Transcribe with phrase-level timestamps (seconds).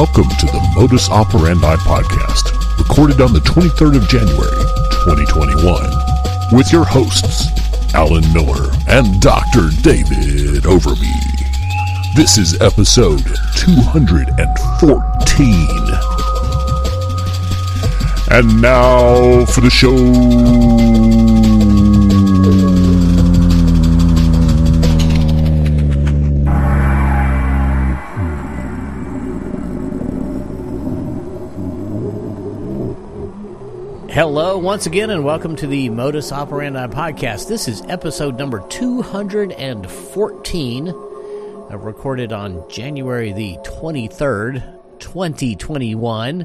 [0.00, 4.64] Welcome to the Modus Operandi podcast, recorded on the 23rd of January,
[5.04, 7.48] 2021, with your hosts,
[7.92, 9.68] Alan Miller and Dr.
[9.82, 11.12] David Overby.
[12.16, 14.40] This is episode 214.
[18.30, 21.19] And now for the show.
[34.60, 37.48] Once again, and welcome to the Modus Operandi podcast.
[37.48, 40.92] This is episode number 214, uh,
[41.78, 46.42] recorded on January the 23rd, 2021,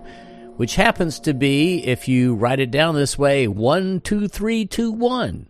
[0.55, 5.49] which happens to be, if you write it down this way, 12321,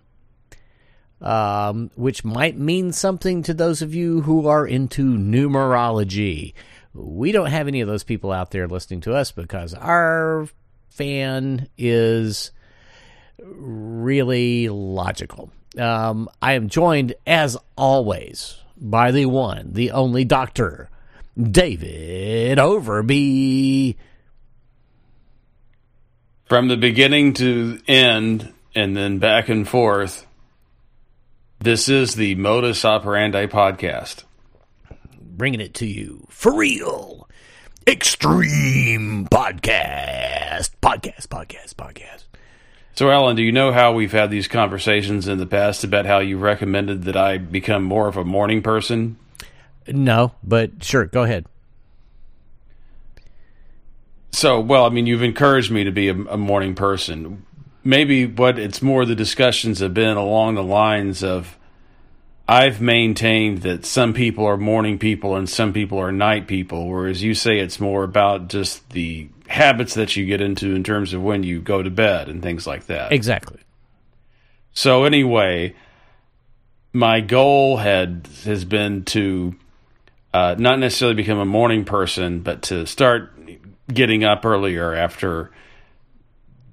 [1.21, 6.55] um, which might mean something to those of you who are into numerology.
[6.95, 10.47] We don't have any of those people out there listening to us because our
[10.89, 12.49] fan is
[13.39, 15.51] really logical.
[15.77, 20.89] Um, I am joined, as always, by the one, the only doctor,
[21.41, 23.95] David Overby.
[26.45, 30.25] From the beginning to end, and then back and forth,
[31.59, 34.23] this is the Modus Operandi podcast.
[35.19, 37.27] Bringing it to you for real.
[37.87, 40.71] Extreme Podcast.
[40.81, 42.24] Podcast, podcast, podcast.
[42.95, 46.19] So, Alan, do you know how we've had these conversations in the past about how
[46.19, 49.17] you recommended that I become more of a morning person?
[49.85, 51.45] No, but sure, go ahead.
[54.31, 57.45] So, well, I mean, you've encouraged me to be a, a morning person.
[57.83, 61.57] Maybe what it's more the discussions have been along the lines of
[62.47, 67.21] I've maintained that some people are morning people and some people are night people, whereas
[67.21, 71.21] you say it's more about just the habits that you get into in terms of
[71.21, 73.11] when you go to bed and things like that.
[73.11, 73.59] Exactly.
[74.73, 75.75] So anyway,
[76.93, 79.55] my goal had has been to
[80.33, 83.31] uh, not necessarily become a morning person, but to start
[83.87, 85.51] getting up earlier after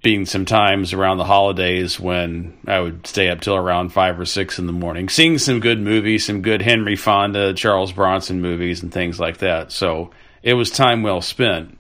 [0.03, 4.25] being some times around the holidays when I would stay up till around five or
[4.25, 8.83] six in the morning, seeing some good movies, some good Henry Fonda, Charles Bronson movies,
[8.83, 9.71] and things like that.
[9.71, 10.11] So
[10.43, 11.79] it was time well spent.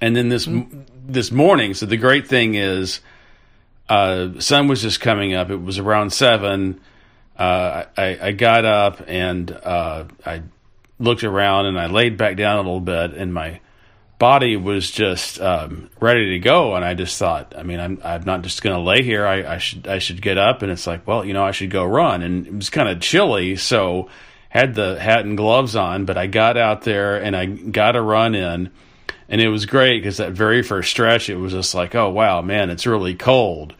[0.00, 0.80] And then this mm-hmm.
[1.06, 3.00] this morning, so the great thing is,
[3.88, 5.50] uh, sun was just coming up.
[5.50, 6.80] It was around seven.
[7.38, 10.42] Uh, I, I got up and uh, I
[10.98, 13.60] looked around and I laid back down a little bit, and my
[14.18, 18.24] body was just um, ready to go, and I just thought, I mean, I'm I'm
[18.24, 19.26] not just going to lay here.
[19.26, 21.70] I, I should I should get up, and it's like, well, you know, I should
[21.70, 24.08] go run, and it was kind of chilly, so
[24.48, 28.00] had the hat and gloves on, but I got out there and I got a
[28.00, 28.70] run in,
[29.28, 32.42] and it was great because that very first stretch, it was just like, oh wow,
[32.42, 33.74] man, it's really cold,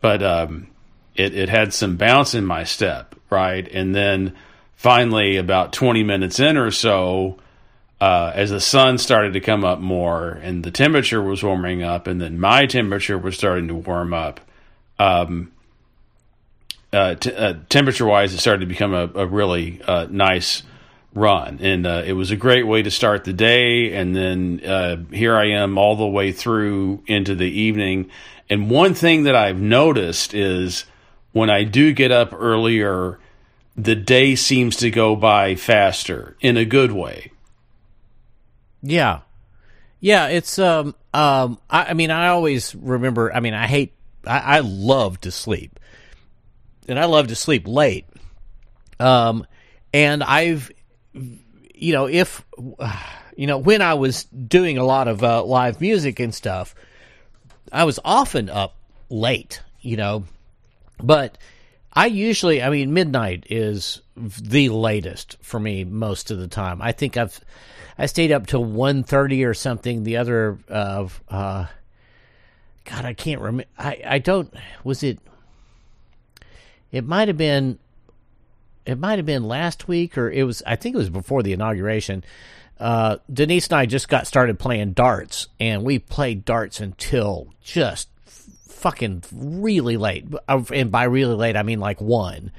[0.00, 0.68] but um,
[1.14, 4.34] it it had some bounce in my step, right, and then
[4.74, 7.38] finally about 20 minutes in or so
[8.00, 12.08] uh, as the sun started to come up more and the temperature was warming up,
[12.08, 14.40] and then my temperature was starting to warm up.
[14.98, 15.52] Um,
[16.92, 20.64] uh, t- uh, temperature wise, it started to become a, a really uh, nice
[21.14, 23.94] run, and uh, it was a great way to start the day.
[23.94, 28.10] And then uh, here I am all the way through into the evening.
[28.48, 30.84] And one thing that I've noticed is
[31.32, 33.18] when I do get up earlier,
[33.76, 37.32] the day seems to go by faster in a good way
[38.82, 39.20] yeah,
[40.00, 40.26] yeah.
[40.28, 41.58] It's um um.
[41.70, 43.32] I, I mean, I always remember.
[43.32, 43.94] I mean, I hate.
[44.26, 45.78] I, I love to sleep,
[46.88, 48.06] and I love to sleep late.
[48.98, 49.46] Um,
[49.94, 50.70] and I've,
[51.14, 52.44] you know, if
[53.36, 56.74] you know, when I was doing a lot of uh, live music and stuff,
[57.70, 58.76] I was often up
[59.08, 59.62] late.
[59.80, 60.24] You know,
[61.02, 61.38] but
[61.92, 66.80] I usually, I mean, midnight is the latest for me most of the time.
[66.80, 67.40] I think I've
[67.98, 70.04] I stayed up till 1.30 or something.
[70.04, 71.66] The other, uh, uh,
[72.84, 73.64] God, I can't remember.
[73.78, 75.18] I, I don't, was it,
[76.90, 77.78] it might have been,
[78.86, 81.52] it might have been last week or it was, I think it was before the
[81.52, 82.24] inauguration.
[82.78, 88.08] Uh, Denise and I just got started playing darts and we played darts until just
[88.68, 90.26] fucking really late.
[90.48, 92.50] And by really late, I mean like one.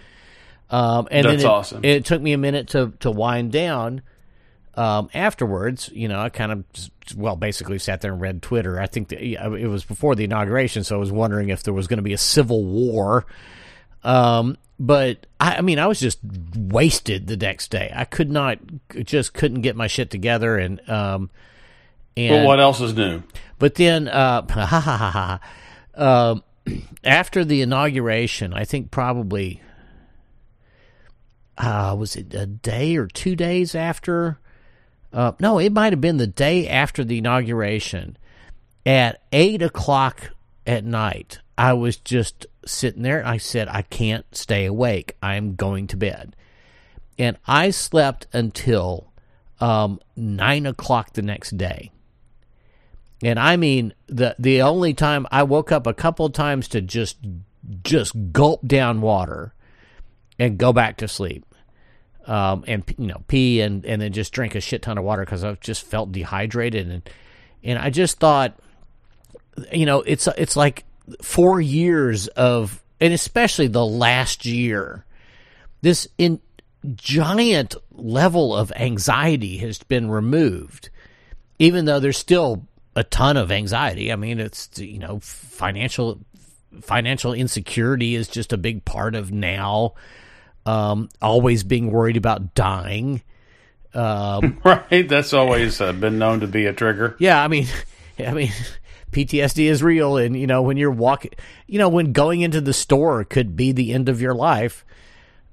[0.69, 1.85] Um, and That's then it, awesome.
[1.85, 4.01] it took me a minute to, to wind down
[4.75, 6.63] um, afterwards, you know, I kind of,
[7.15, 8.79] well, basically sat there and read Twitter.
[8.79, 11.85] I think that, it was before the inauguration, so I was wondering if there was
[11.87, 13.25] going to be a civil war
[14.03, 16.19] Um, but I, I mean, I was just
[16.55, 17.91] wasted the next day.
[17.95, 18.59] I could not,
[19.03, 21.29] just couldn't get my shit together, and um,
[22.17, 23.23] and what else is new?
[23.59, 25.39] but then, uh, ha ha ha
[25.95, 26.31] ha.
[26.31, 26.43] Um,
[27.03, 29.61] after the inauguration, I think probably,
[31.57, 34.39] uh, was it a day or two days after?
[35.11, 38.17] Uh, no, it might have been the day after the inauguration.
[38.85, 40.31] At eight o'clock
[40.67, 43.25] at night, I was just sitting there.
[43.25, 45.15] I said, I can't stay awake.
[45.21, 46.35] I'm going to bed.
[47.17, 49.11] And I slept until
[49.59, 51.91] um, nine o'clock the next day.
[53.23, 57.17] And I mean the the only time I woke up a couple times to just
[57.83, 59.53] just gulp down water
[60.37, 61.45] and go back to sleep.
[62.25, 65.23] Um, and you know pee and, and then just drink a shit ton of water
[65.23, 67.09] because I just felt dehydrated and
[67.63, 68.59] and I just thought,
[69.71, 70.83] you know, it's it's like
[71.21, 75.05] four years of and especially the last year,
[75.81, 76.39] this in
[76.95, 80.89] giant level of anxiety has been removed,
[81.59, 82.65] even though there's still
[82.95, 84.11] a ton of anxiety.
[84.11, 86.19] I mean, it's you know financial
[86.81, 89.93] financial insecurity is just a big part of now.
[90.65, 93.21] Um, always being worried about dying.
[93.93, 95.07] Um, Right?
[95.07, 97.15] That's always uh, been known to be a trigger.
[97.19, 97.67] yeah, I mean,
[98.19, 98.51] I mean,
[99.13, 101.31] PTSD is real, and you know when you're walking,
[101.67, 104.85] you know when going into the store could be the end of your life.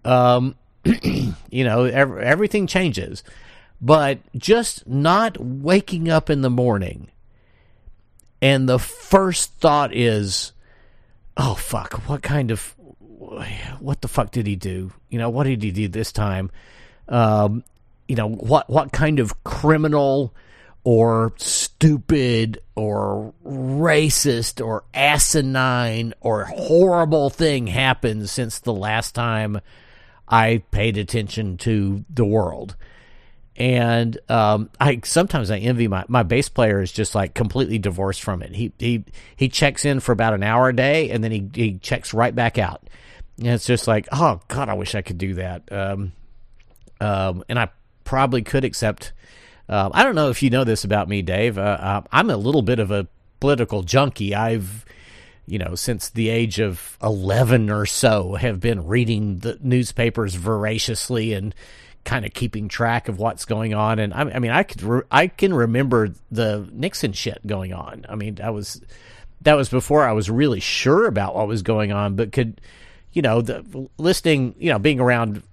[0.04, 3.22] Um, you know, ev- everything changes,
[3.80, 7.08] but just not waking up in the morning,
[8.40, 10.52] and the first thought is,
[11.36, 12.74] "Oh fuck, what kind of,
[13.78, 14.92] what the fuck did he do?
[15.10, 16.50] You know, what did he do this time?
[17.08, 17.62] Um,
[18.08, 20.34] you know, what what kind of criminal?"
[20.82, 29.60] Or stupid or racist or asinine or horrible thing happened since the last time
[30.26, 32.76] I paid attention to the world.
[33.56, 38.22] And um, I sometimes I envy my my bass player is just like completely divorced
[38.22, 38.54] from it.
[38.54, 39.04] He he
[39.36, 42.34] he checks in for about an hour a day and then he he checks right
[42.34, 42.88] back out.
[43.36, 45.70] And it's just like, oh God, I wish I could do that.
[45.70, 46.12] Um,
[47.02, 47.68] um, and I
[48.04, 49.12] probably could accept.
[49.70, 51.56] Um, I don't know if you know this about me, Dave.
[51.56, 53.06] Uh, uh, I'm a little bit of a
[53.38, 54.34] political junkie.
[54.34, 54.84] I've,
[55.46, 61.34] you know, since the age of 11 or so, have been reading the newspapers voraciously
[61.34, 61.54] and
[62.04, 64.00] kind of keeping track of what's going on.
[64.00, 68.06] And I, I mean, I could, re- I can remember the Nixon shit going on.
[68.08, 68.82] I mean, that was,
[69.42, 72.60] that was before I was really sure about what was going on, but could,
[73.12, 75.44] you know, the listening, you know, being around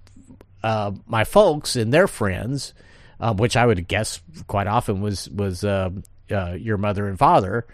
[0.64, 2.74] uh, my folks and their friends,
[3.20, 5.90] um, which I would guess quite often was was uh,
[6.30, 7.66] uh, your mother and father,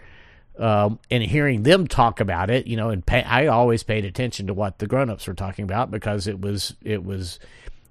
[0.59, 4.47] um, and hearing them talk about it, you know, and pay, I always paid attention
[4.47, 7.39] to what the grown ups were talking about because it was it was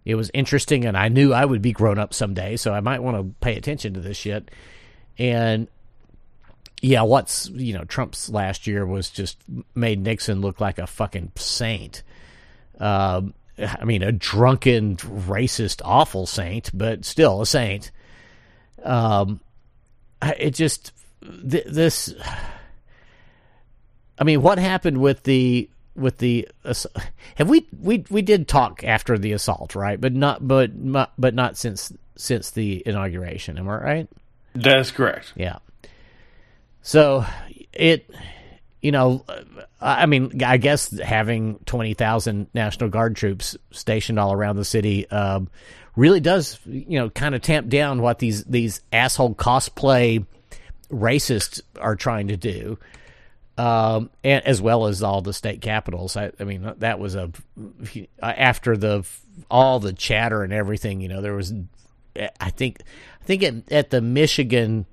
[0.06, 3.02] it was interesting, and I knew I would be grown up someday, so I might
[3.02, 4.50] want to pay attention to this shit.
[5.18, 5.68] And
[6.82, 9.38] yeah, what's you know Trump's last year was just
[9.76, 12.04] made Nixon look like a fucking saint.
[12.80, 17.92] Um, I mean, a drunken, racist, awful saint, but still a saint.
[18.84, 19.40] Um,
[20.22, 20.92] it just
[21.22, 22.14] th- this.
[24.20, 26.48] I mean, what happened with the with the
[27.36, 30.00] have we we we did talk after the assault, right?
[30.00, 30.72] But not but
[31.18, 33.58] but not since since the inauguration.
[33.58, 34.10] Am I right?
[34.56, 35.34] That's correct.
[35.36, 35.58] Yeah.
[36.82, 37.26] So
[37.72, 38.10] it,
[38.84, 39.26] you know,
[39.80, 45.10] I mean, I guess having twenty thousand National Guard troops stationed all around the city
[45.10, 45.50] um,
[45.96, 50.26] really does, you know, kind of tamp down what these these asshole cosplay
[50.92, 52.78] racists are trying to do,
[53.58, 56.18] um, and as well as all the state capitals.
[56.18, 57.32] I, I mean, that was a
[58.22, 59.08] after the
[59.50, 61.00] all the chatter and everything.
[61.00, 61.54] You know, there was,
[62.42, 62.82] I think,
[63.22, 64.88] I think at, at the Michigan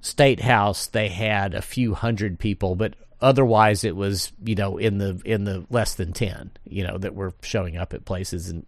[0.00, 4.98] State House they had a few hundred people, but otherwise it was you know in
[4.98, 8.64] the in the less than 10 you know that were showing up at places and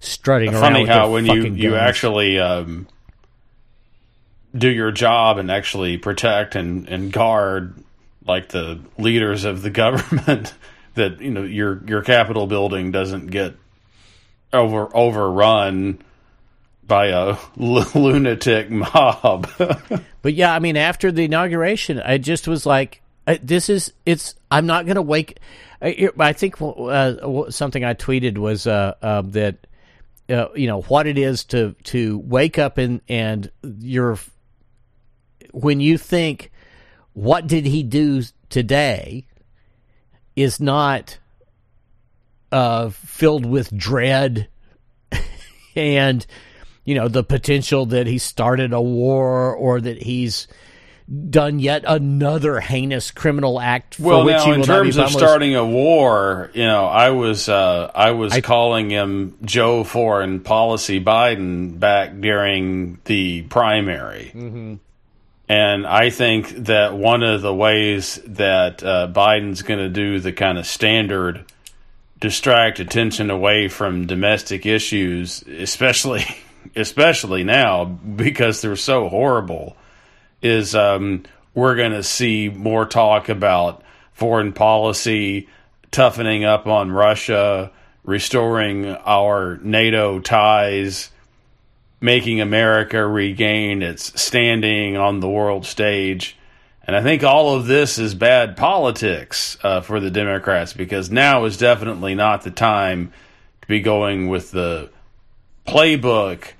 [0.00, 2.86] strutting around Funny how when you fucking you actually um,
[4.56, 7.74] do your job and actually protect and, and guard
[8.26, 10.54] like the leaders of the government
[10.94, 13.54] that you know your your Capitol building doesn't get
[14.52, 16.00] over overrun
[16.86, 19.48] by a lunatic mob.
[20.22, 24.34] but yeah i mean after the inauguration i just was like I- this is it's
[24.50, 25.38] i'm not gonna wake
[25.80, 29.66] i, I think uh, something i tweeted was uh, uh, that
[30.28, 34.18] uh, you know what it is to to wake up and and you're
[35.52, 36.50] when you think
[37.12, 39.26] what did he do today
[40.34, 41.18] is not
[42.50, 44.48] uh, filled with dread
[45.76, 46.26] and
[46.84, 50.48] you know the potential that he started a war or that he's
[51.30, 53.96] done yet another heinous criminal act.
[53.96, 56.86] For well, which now in will not be terms of starting a war, you know,
[56.86, 64.32] I was uh, I was calling him Joe Foreign Policy Biden back during the primary,
[64.34, 64.74] Mm-hmm.
[65.48, 70.32] and I think that one of the ways that uh, Biden's going to do the
[70.32, 71.44] kind of standard
[72.18, 76.24] distract attention away from domestic issues, especially
[76.76, 79.76] especially now because they're so horrible
[80.44, 81.24] is um,
[81.54, 83.82] we're going to see more talk about
[84.12, 85.48] foreign policy,
[85.90, 87.72] toughening up on Russia,
[88.04, 91.10] restoring our NATO ties,
[92.00, 96.36] making America regain its standing on the world stage.
[96.86, 101.46] And I think all of this is bad politics uh, for the Democrats because now
[101.46, 103.10] is definitely not the time
[103.62, 104.90] to be going with the
[105.66, 106.52] playbook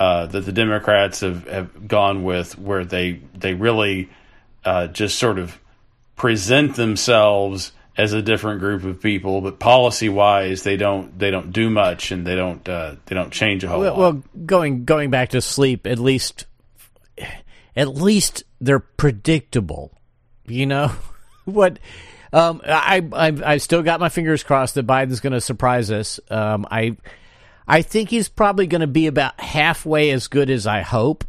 [0.00, 4.08] uh, that the Democrats have, have gone with, where they they really
[4.64, 5.60] uh, just sort of
[6.16, 11.52] present themselves as a different group of people, but policy wise, they don't they don't
[11.52, 13.98] do much and they don't uh, they don't change a whole well, lot.
[13.98, 16.46] well, going going back to sleep, at least
[17.76, 19.92] at least they're predictable.
[20.46, 20.92] You know
[21.44, 21.78] what?
[22.32, 26.18] Um, I I I still got my fingers crossed that Biden's going to surprise us.
[26.30, 26.96] Um, I
[27.70, 31.24] I think he's probably going to be about halfway as good as I hope,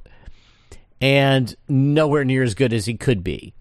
[1.00, 3.54] and nowhere near as good as he could be.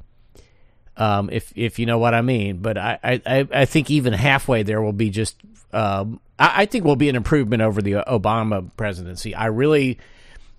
[0.96, 4.62] Um, if if you know what I mean, but I, I, I think even halfway
[4.62, 5.36] there will be just.
[5.74, 9.34] Um, I, I think will be an improvement over the Obama presidency.
[9.34, 9.98] I really,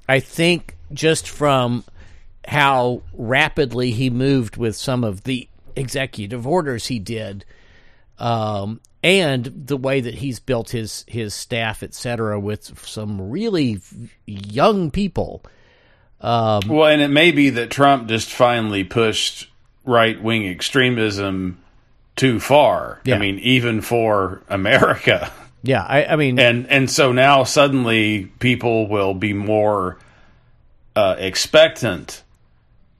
[0.07, 1.83] I think just from
[2.47, 7.45] how rapidly he moved with some of the executive orders he did,
[8.21, 13.81] um, and the way that he's built his his staff, et cetera, with some really
[14.25, 15.43] young people.
[16.21, 19.49] Um, well, and it may be that Trump just finally pushed
[19.83, 21.63] right wing extremism
[22.15, 23.01] too far.
[23.03, 23.15] Yeah.
[23.15, 25.31] I mean, even for America.
[25.63, 29.97] yeah, I, I mean, and and so now suddenly people will be more
[30.95, 32.21] uh, expectant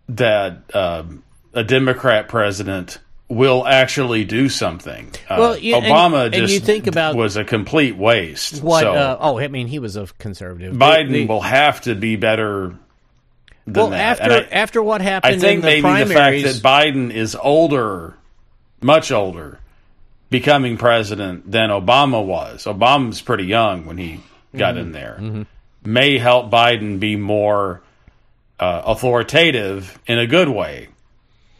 [0.09, 1.23] that um,
[1.53, 2.97] a Democrat president
[3.31, 5.09] will actually do something.
[5.29, 8.61] Uh, Well, Obama and just you think about- was a complete waste.
[8.61, 8.81] what?
[8.81, 10.75] So uh, oh, I mean, he was a conservative.
[10.75, 12.75] Biden The- the- will have to be better.
[13.65, 14.19] Than well that.
[14.19, 17.11] after I, after what happened I think in the maybe primaries, the fact that Biden
[17.13, 18.15] is older,
[18.81, 19.59] much older,
[20.31, 22.65] becoming president than Obama was.
[22.65, 24.19] Obama's pretty young when he
[24.57, 25.45] got in there.
[25.85, 27.81] May help Biden be more
[28.59, 30.87] uh, authoritative in a good way,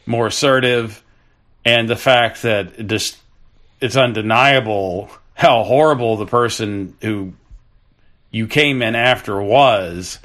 [0.08, 1.04] more assertive,
[1.65, 3.18] and the fact that just
[3.80, 7.34] it's undeniable how horrible the person who
[8.30, 10.20] you came in after was.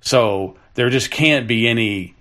[0.00, 2.14] So there just can't be any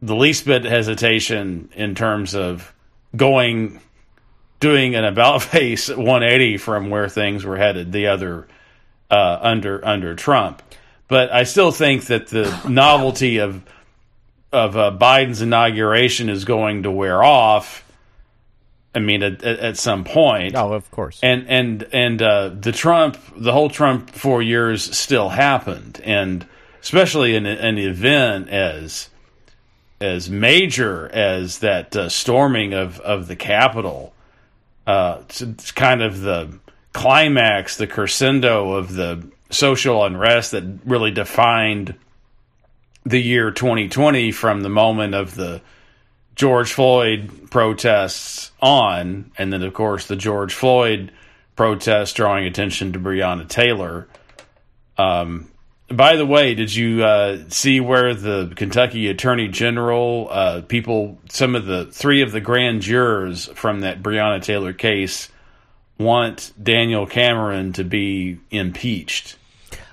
[0.00, 2.72] the least bit hesitation in terms of
[3.16, 3.80] going
[4.60, 8.46] doing an about face 180 from where things were headed the other
[9.10, 10.62] uh, under under Trump.
[11.06, 13.62] But I still think that the novelty of
[14.52, 17.84] of uh, Biden's inauguration is going to wear off.
[18.94, 22.72] I mean, at, at, at some point, oh, of course, and and and uh, the
[22.72, 26.46] Trump, the whole Trump four years still happened, and
[26.80, 29.10] especially in an event as
[30.00, 34.14] as major as that uh, storming of of the Capitol,
[34.86, 36.58] uh, it's, it's kind of the
[36.92, 41.94] climax, the crescendo of the social unrest that really defined
[43.08, 45.62] the year 2020 from the moment of the
[46.34, 51.10] George Floyd protests on, and then of course the George Floyd
[51.56, 54.08] protests drawing attention to Breonna Taylor.
[54.96, 55.48] Um,
[55.90, 61.54] by the way, did you uh, see where the Kentucky Attorney General, uh, people, some
[61.54, 65.30] of the three of the grand jurors from that Breonna Taylor case
[65.98, 69.36] want Daniel Cameron to be impeached?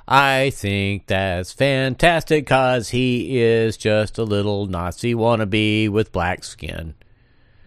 [0.07, 6.93] I think that's fantastic because he is just a little Nazi wannabe with black skin.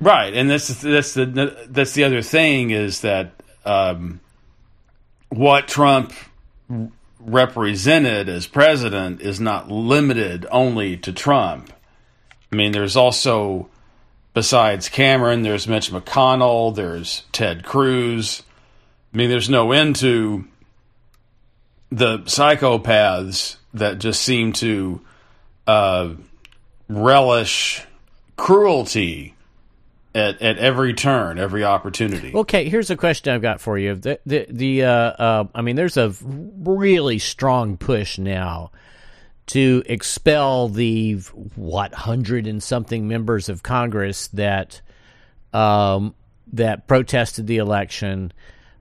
[0.01, 3.33] Right, and that's that's the that's the other thing is that
[3.65, 4.21] um,
[5.31, 6.13] what Trump
[7.19, 11.73] represented as president is not limited only to Trump.
[12.53, 13.69] I mean, there's also
[14.35, 18.45] besides Cameron, there's Mitch McConnell, there's Ted Cruz.
[19.13, 20.47] I mean, there's no end to
[21.91, 25.01] the psychopaths that just seem to
[25.67, 26.11] uh,
[26.89, 27.83] relish
[28.37, 29.35] cruelty
[30.15, 32.33] at, at every turn, every opportunity.
[32.35, 33.95] Okay, here's a question I've got for you.
[33.95, 38.71] The the, the uh, uh, I mean, there's a really strong push now
[39.47, 41.15] to expel the
[41.57, 44.81] what hundred and something members of Congress that
[45.53, 46.15] um,
[46.53, 48.33] that protested the election,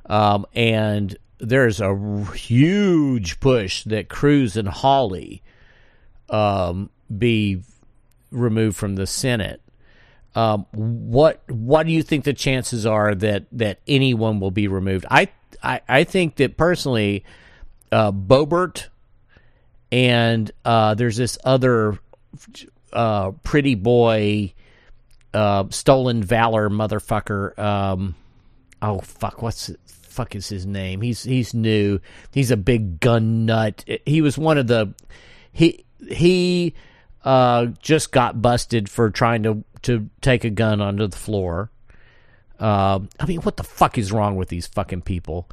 [0.08, 5.44] um, and there's a huge push that Cruz and Hawley
[6.30, 7.62] um, be
[8.32, 9.62] removed from the Senate.
[10.36, 15.06] Um, what what do you think the chances are that that anyone will be removed?
[15.10, 15.30] I
[15.64, 17.24] I, I think that personally,
[17.92, 18.88] uh, Boebert
[19.92, 21.98] and uh, there's this other
[22.94, 24.54] uh, pretty boy,
[25.34, 27.58] uh, stolen valor motherfucker.
[27.58, 28.16] Um,
[28.82, 29.72] oh fuck, what's
[30.18, 31.02] fuck is his name?
[31.02, 32.00] He's he's new.
[32.32, 33.86] He's a big gun nut.
[34.06, 34.94] He was one of the
[35.52, 36.74] he he
[37.24, 41.70] uh, just got busted for trying to to take a gun onto the floor.
[42.60, 45.48] Uh, I mean, what the fuck is wrong with these fucking people?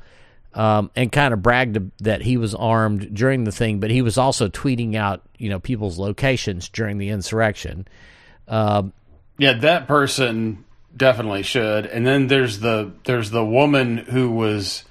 [0.54, 4.16] Um, and kind of bragged that he was armed during the thing, but he was
[4.16, 7.88] also tweeting out, you know, people's locations during the insurrection.
[8.46, 8.92] Um,
[9.36, 10.64] yeah, that person
[10.96, 11.86] definitely should.
[11.86, 14.84] And then there's the there's the woman who was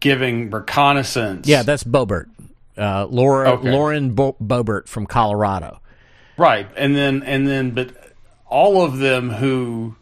[0.00, 1.46] giving reconnaissance.
[1.46, 2.26] Yeah, that's Boebert,
[2.76, 3.70] uh, Laura Okay.
[3.70, 5.80] Lauren Bo- Boebert from Colorado.
[6.36, 6.68] Right.
[6.76, 7.94] And then and then but
[8.46, 9.96] all of them who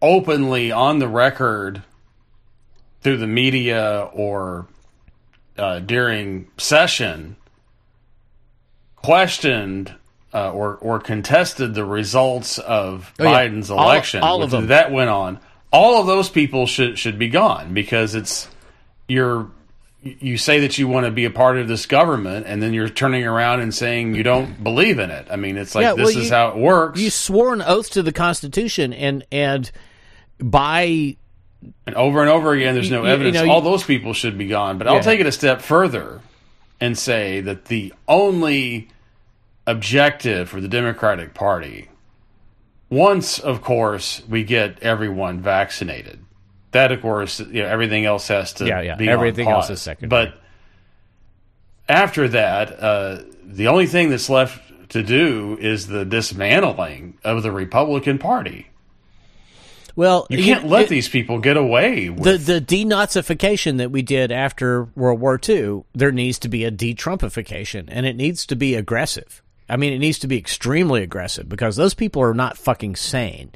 [0.00, 1.82] openly on the record
[3.02, 4.66] through the media or
[5.58, 7.36] uh, during session
[8.96, 9.94] questioned
[10.36, 13.48] uh, or or contested the results of Oh, yeah.
[13.48, 14.22] Biden's All- election.
[14.22, 14.66] all of them.
[14.66, 15.38] That went on.
[15.72, 18.48] All of those people should should be gone because it's
[19.08, 19.48] you're
[20.02, 22.88] you say that you want to be a part of this government and then you're
[22.88, 25.26] turning around and saying you don't believe in it.
[25.30, 27.00] I mean, it's like Yeah, this well, is you- how it works.
[27.00, 29.70] You swore an oath to the Constitution, and and
[30.38, 31.16] by
[31.86, 33.36] and over and over again, there's no you- you evidence.
[33.36, 34.78] know, All you- those people should be gone.
[34.78, 34.92] But Yeah.
[34.94, 36.20] I'll take it a step further
[36.80, 38.88] and say that the only
[39.66, 41.88] objective for the Democratic Party,
[42.88, 46.20] once, of course, we get everyone vaccinated,
[46.70, 48.96] that, of course, you know, everything else has to Yeah, yeah.
[48.96, 50.26] be on Everything else is secondary.
[50.26, 50.40] But
[51.88, 57.50] after that, uh, the only thing that's left to do is the dismantling of the
[57.50, 58.68] Republican Party.
[59.96, 64.02] well, You can't let it- these people get away with the the denazification that we
[64.02, 65.84] did after World War II.
[65.94, 69.42] There needs to be a de-Trumpification, and it needs to be aggressive.
[69.68, 73.50] I mean, it needs to be extremely aggressive because those people are not fucking sane.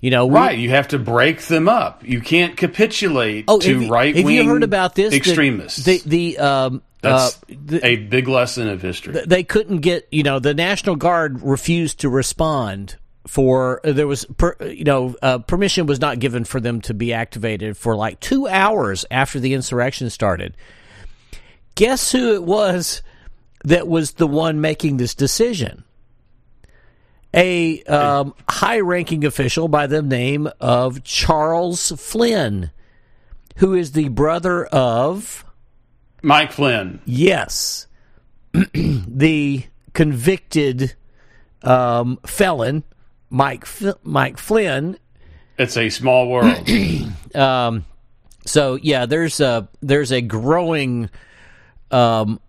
[0.00, 2.02] You know, we- Right, you have to break them up.
[2.04, 5.10] You can't capitulate Oh, to have right Have wing you heard about this?
[5.10, 5.84] The- extremists.
[5.84, 9.22] The the, um, That's uh, the, a big lesson of history.
[9.26, 12.96] they couldn't get you know the national guard refused to respond
[13.28, 17.12] for there was per, you know uh, permission was not given for them to be
[17.12, 20.56] activated for like two hours after the insurrection started
[21.76, 23.02] guess who it was
[23.64, 25.84] that was the one making this decision
[27.34, 32.70] a um, high-ranking official by the name of charles flynn
[33.56, 35.44] who is the brother of
[36.22, 37.00] Mike Flynn.
[37.04, 37.88] Yes.
[38.72, 40.94] the convicted
[41.62, 42.84] um, felon,
[43.28, 44.98] Mike F- Mike Flynn.
[45.58, 46.68] It's a small world.
[47.34, 47.86] Um,
[48.44, 51.08] so yeah, there's a there's a growing
[51.90, 52.40] um,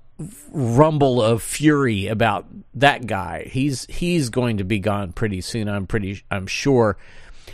[0.51, 2.45] rumble of fury about
[2.75, 3.47] that guy.
[3.49, 5.67] He's he's going to be gone pretty soon.
[5.67, 6.97] I'm pretty I'm sure.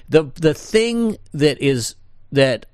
[0.10, 1.96] The the thing that is
[2.32, 2.66] that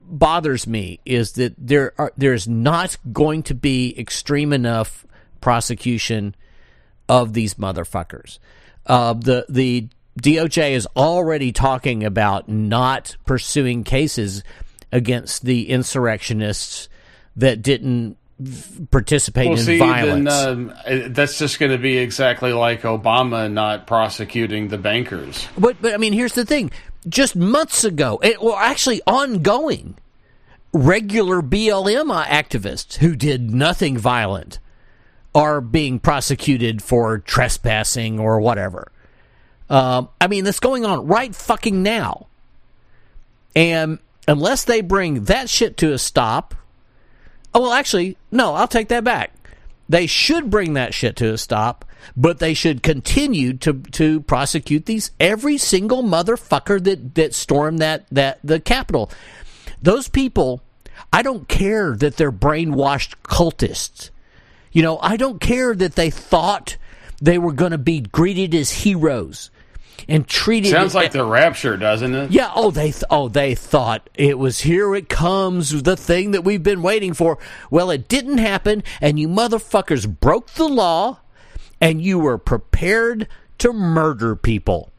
[0.00, 5.06] bothers me is that there are there's not going to be extreme enough
[5.40, 6.34] prosecution
[7.08, 8.38] of these motherfuckers.
[8.86, 9.88] Uh, the the
[10.20, 14.44] DOJ is already talking about not pursuing cases
[14.92, 16.88] against the insurrectionists
[17.36, 18.16] that didn't
[18.90, 20.30] participate well, in see, violence.
[20.30, 25.46] then um, uh, that's just going to be exactly like Obama not prosecuting the bankers.
[25.56, 26.70] But but I mean, here's the thing:
[27.08, 29.96] just months ago, it, well, actually ongoing,
[30.72, 34.58] regular BLM activists who did nothing violent
[35.34, 38.90] are being prosecuted for trespassing or whatever.
[39.68, 42.26] Um, I mean, that's going on right fucking now.
[43.56, 46.54] And unless they bring that shit to a stop,
[47.54, 49.32] oh well, actually, no, I'll take that back.
[49.88, 51.84] They should bring that shit to a stop,
[52.16, 58.06] but they should continue to to prosecute these every single motherfucker that that stormed that
[58.10, 59.10] that the Capitol.
[59.82, 60.62] Those people,
[61.12, 64.10] I don't care that they're brainwashed cultists.
[64.72, 66.76] You know, I don't care that they thought
[67.20, 69.50] they were going to be greeted as heroes.
[70.08, 72.30] And treated Sounds it, like the rapture, doesn't it?
[72.30, 72.50] yeah.
[72.54, 74.94] Oh, they th- oh they thought it was here.
[74.94, 77.38] It comes, the thing that we've been waiting for.
[77.70, 81.20] Well, it didn't happen, and you motherfuckers broke the law,
[81.80, 83.28] and you were prepared
[83.58, 84.92] to murder people.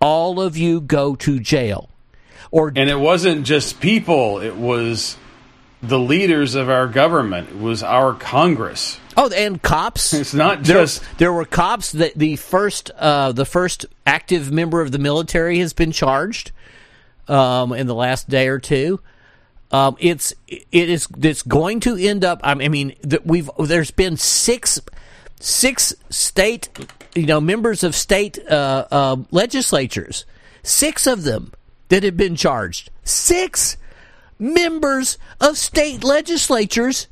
[0.00, 1.88] All of you go to jail,
[2.50, 5.16] or And it wasn't just people; it was
[5.82, 7.48] the leaders of our government.
[7.50, 8.98] It was our Congress.
[9.16, 10.12] Oh, and cops.
[10.22, 14.80] It's not There, just there were cops that the first uh, the first active member
[14.80, 16.52] of the military has been charged
[17.28, 19.00] um, in the last day or two.
[19.70, 22.40] Um, it's it is it's going to end up.
[22.42, 22.94] I mean,
[23.24, 24.80] we've there's been six
[25.40, 26.68] six state
[27.14, 30.26] you know members of state uh, uh, legislatures,
[30.62, 31.52] six of them
[31.88, 32.90] that have been charged.
[33.04, 33.76] Six
[34.38, 37.08] members of state legislatures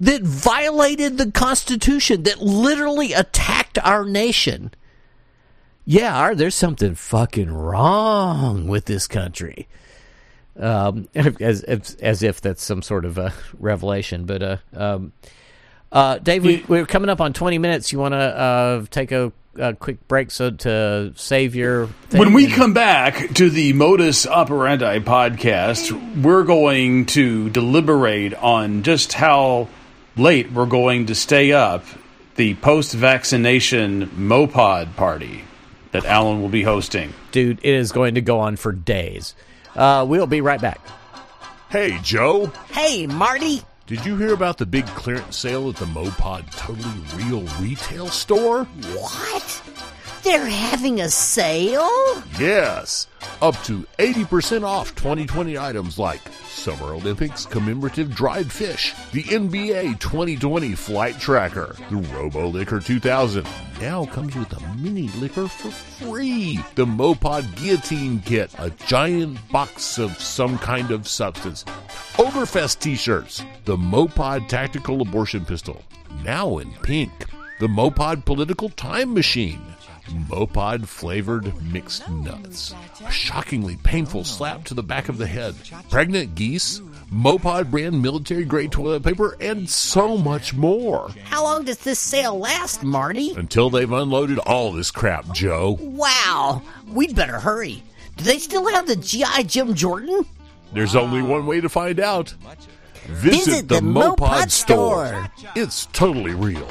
[0.00, 4.72] that violated the Constitution, that literally attacked our nation.
[5.84, 9.68] Yeah, there's something fucking wrong with this country.
[10.58, 15.12] Um, as, as as if that's some sort of a revelation, but uh, um,
[15.90, 17.92] uh, Dave, we, we're coming up on 20 minutes.
[17.92, 22.20] You want to uh, take a, a quick break so to save your thing?
[22.20, 28.82] When we And- come back to the Modus Operandi podcast, we're going to deliberate on
[28.82, 29.68] just how
[30.18, 31.84] late we're going to stay up
[32.36, 35.44] the post vaccination Mopod party
[35.92, 37.12] that Alan will be hosting.
[37.32, 39.34] dude, it is going to go on for days.
[39.74, 40.80] Uh, we'll be right back.
[41.70, 42.46] Hey, Joe.
[42.70, 43.62] Hey, Marty.
[43.86, 48.64] Did you hear about the big clearance sale at the Mopod Totally Real retail store?
[48.64, 49.62] What?
[50.28, 51.88] They're having a sale?
[52.38, 53.06] Yes.
[53.40, 60.74] Up to 80% off 2020 items like Summer Olympics commemorative dried fish, the NBA 2020
[60.74, 63.46] flight tracker, the Robo Liquor 2000.
[63.80, 66.60] Now comes with a mini liquor for free.
[66.74, 71.64] The Mopod Guillotine Kit, a giant box of some kind of substance.
[72.18, 75.82] Overfest t-shirts, the Mopod Tactical Abortion Pistol,
[76.22, 77.12] now in pink.
[77.60, 79.60] The Mopod Political Time Machine.
[80.08, 82.74] Mopod flavored mixed nuts.
[83.04, 85.54] A shockingly painful slap to the back of the head.
[85.90, 86.80] Pregnant geese.
[87.12, 91.10] Mopod brand military grade toilet paper, and so much more.
[91.24, 93.32] How long does this sale last, Marty?
[93.34, 95.78] Until they've unloaded all this crap, Joe.
[95.80, 96.62] Wow.
[96.86, 97.82] We'd better hurry.
[98.18, 99.44] Do they still have the G.I.
[99.44, 100.26] Jim Jordan?
[100.74, 102.34] There's only one way to find out.
[103.06, 105.06] Visit, Visit the, the Mopod, Mopod store.
[105.06, 105.52] store.
[105.56, 106.68] It's totally real.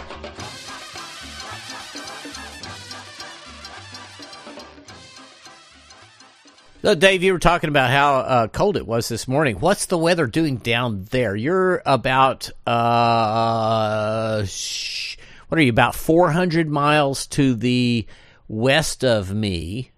[6.87, 9.59] So, Dave, you were talking about how uh, cold it was this morning.
[9.59, 11.35] What's the weather doing down there?
[11.35, 15.17] You're about uh, sh-
[15.49, 18.07] what are you about 400 miles to the
[18.47, 19.91] west of me,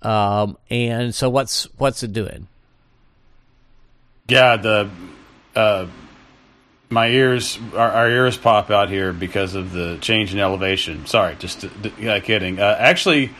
[0.00, 2.48] um, and so what's what's it doing?
[4.28, 4.88] Yeah, the
[5.54, 5.88] uh,
[6.88, 11.04] my ears, our, our ears pop out here because of the change in elevation.
[11.04, 11.66] Sorry, just
[11.98, 12.60] yeah, kidding.
[12.60, 13.30] Uh, actually,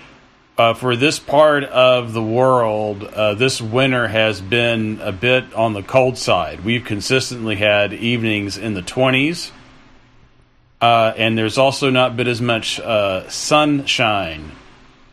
[0.59, 5.73] uh, for this part of the world, uh, this winter has been a bit on
[5.73, 6.65] the cold side.
[6.65, 9.51] We've consistently had evenings in the twenties,
[10.81, 14.53] uh, and there's also not been as much uh, sunshine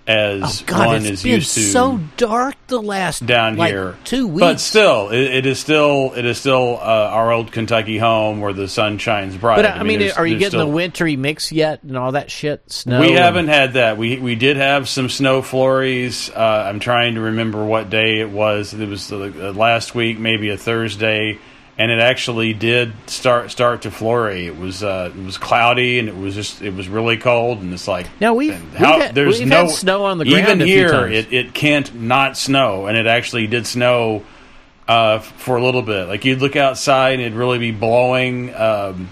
[0.10, 3.70] as Oh God, one it's is been used to so dark the last down like,
[3.72, 3.96] here.
[4.06, 4.40] two weeks.
[4.40, 8.52] But still, it, it is still it is still uh, our old Kentucky home where
[8.52, 9.58] the sun shines bright.
[9.58, 12.32] but uh, I mean, are you getting the still- wintry mix yet and all that
[12.32, 12.64] shit?
[12.72, 13.00] Snow.
[13.02, 13.98] We and- haven't had that.
[13.98, 16.32] We we did have some snow flurries.
[16.32, 18.74] Uh, I'm trying to remember what day it was.
[18.74, 21.38] It was the, uh, last week, maybe a Thursday,
[21.80, 24.46] and it actually did start start to flurry.
[24.46, 27.74] It was uh, it was cloudy and it was just it was really cold and
[27.74, 30.92] it's like Now, we've- and we've had- we've had snow on the ground even here
[31.14, 34.24] it it can't not snow and it actually did snow
[34.88, 36.08] uh, for a little bit.
[36.08, 39.10] Like you'd look outside and it'd really be blowing um,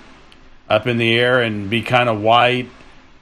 [0.69, 2.69] up in the air and be kind of white.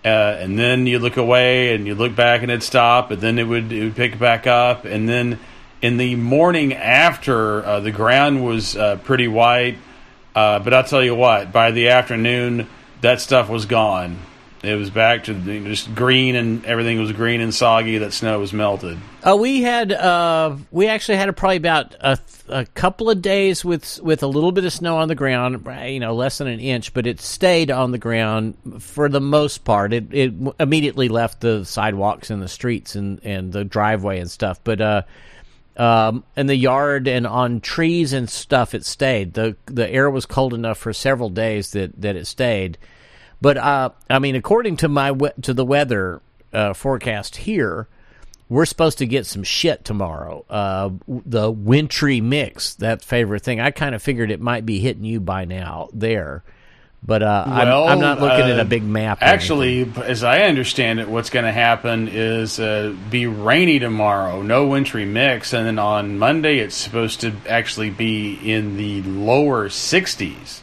[0.04, 3.40] Uh, and then you look away and you look back and it'd stop, and then
[3.40, 5.40] it would it would pick back up, and then
[5.86, 9.78] in the morning after uh, the ground was uh, pretty white,
[10.34, 12.68] uh, but I'll tell you what, by the afternoon
[13.02, 14.18] that stuff was gone.
[14.64, 18.00] It was back to just green and everything was green and soggy.
[18.00, 18.98] That snow was melted.
[19.22, 22.18] Uh, we had uh, we actually had probably about a,
[22.50, 26.00] a couple of days with with a little bit of snow on the ground, you
[26.00, 29.94] know, less than an inch, but it stayed on the ground for the most part.
[29.94, 34.60] It it immediately left the sidewalks and the streets and and the driveway and stuff,
[34.64, 35.04] but uh,
[35.78, 39.34] um, in the yard and on trees and stuff, it stayed.
[39.34, 42.78] the The air was cold enough for several days that that it stayed.
[43.42, 45.12] But uh, I mean, according to my
[45.42, 46.22] to the weather
[46.54, 47.88] uh, forecast here,
[48.48, 50.46] we're supposed to get some shit tomorrow.
[50.50, 53.60] Uh, the wintry mix, that favorite thing.
[53.60, 56.44] I kind of figured it might be hitting you by now there,
[57.06, 59.20] but uh, Well, I'm, I'm not looking at uh, a big map.
[59.22, 64.68] Actually, as I understand it, what's going to happen is uh, be rainy tomorrow, no
[64.68, 70.62] wintry mix, and then on Monday it's supposed to actually be in the lower 60s.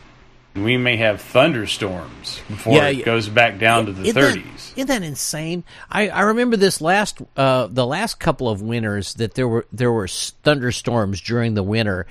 [0.54, 4.72] We may have thunderstorms before Yeah, it goes back down to the Isn't 30s.
[4.76, 5.64] isn't that insane?
[5.90, 9.90] I, I remember this last uh, the last couple of winters that there were there
[9.90, 12.06] were thunderstorms during the winter,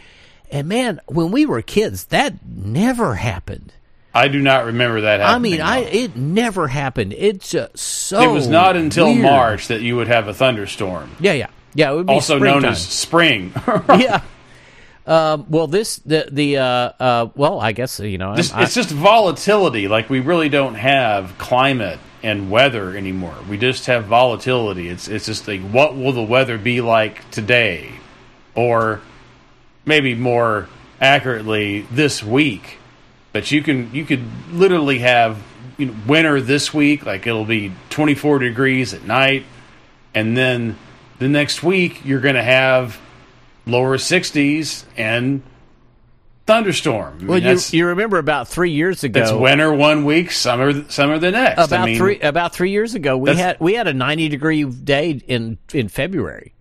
[0.52, 3.74] and man, when we were kids, that never happened.
[4.13, 5.52] I do not remember that I happening.
[5.54, 7.13] mean, I it never happened.
[7.13, 8.21] It's just so.
[8.21, 9.21] it was not until weird.
[9.21, 11.91] March that you would have a thunderstorm, Yeah, yeah, yeah.
[11.91, 13.54] It would be also known as spring.
[13.97, 14.21] yeah.
[15.08, 18.76] Um, well, this the the uh, uh, well, I guess you know Just- I- it's
[18.76, 19.88] just volatility.
[19.88, 23.36] Like we really don't have climate and weather anymore.
[23.50, 24.89] We just have volatility.
[24.89, 27.93] It's it's just like what will the weather be like today,
[28.56, 29.02] or
[29.86, 30.67] maybe more
[31.00, 32.78] accurately this week.
[33.34, 35.41] But you can you could literally have
[35.78, 37.06] you know, winter this week.
[37.06, 39.46] Like it'll be 24 degrees at night,
[40.13, 40.78] and then
[41.20, 43.00] the next week you're going to have
[43.65, 45.41] lower 60s and
[46.46, 47.13] thunderstorm.
[47.13, 49.22] I mean, well, you you remember about three years ago.
[49.22, 51.67] it's winter one week, summer summer the next.
[51.67, 54.63] about I mean, three about three years ago we had we had a 90 degree
[54.65, 56.54] day in in February.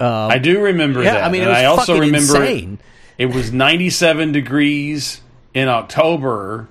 [0.00, 1.24] Um, I do remember Yeah, that.
[1.24, 2.78] I mean, it was I also remember insane.
[3.16, 5.20] It, it was 97 degrees
[5.54, 6.68] in October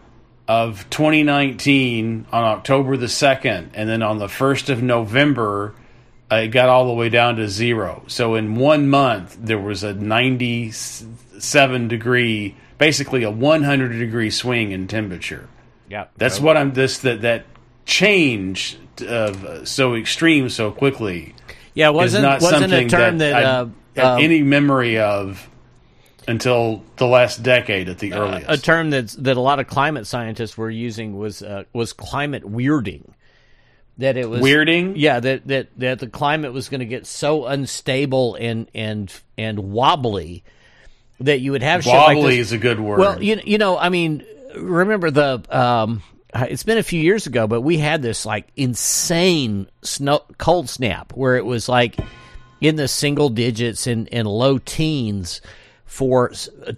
[0.47, 5.75] of 2019 on October the 2nd, and then on the 1st of November,
[6.31, 8.03] uh, it got all the way down to zero.
[8.07, 14.87] So in one month, there was a 97 degree, basically a 100 degree swing in
[14.87, 15.49] temperature.
[15.89, 17.45] Yeah, That's what I'm this that that
[17.85, 21.33] change of so extreme so quickly
[21.73, 21.89] yeah.
[21.89, 25.47] is Wasn't not wasn't something a term that, I uh, had um, any memory of
[26.27, 28.49] until the last decade at the earliest.
[28.49, 32.43] a term that's that a lot of climate scientists were using was uh, was climate
[32.43, 33.13] weirding.
[33.99, 34.93] That it was Weirding?
[34.95, 39.57] Yeah, that that that the climate was going to get so unstable and and and
[39.57, 40.43] wobbly
[41.19, 42.47] that you would have shit like Wobbly this.
[42.47, 42.99] is a good word.
[42.99, 44.23] Well, you you know, I mean,
[44.55, 46.03] remember the um
[46.35, 51.13] it's been a few years ago, but we had this like insane snow cold snap
[51.13, 51.97] where it was like
[52.61, 55.41] in the single digits and, and low teens
[55.87, 56.31] for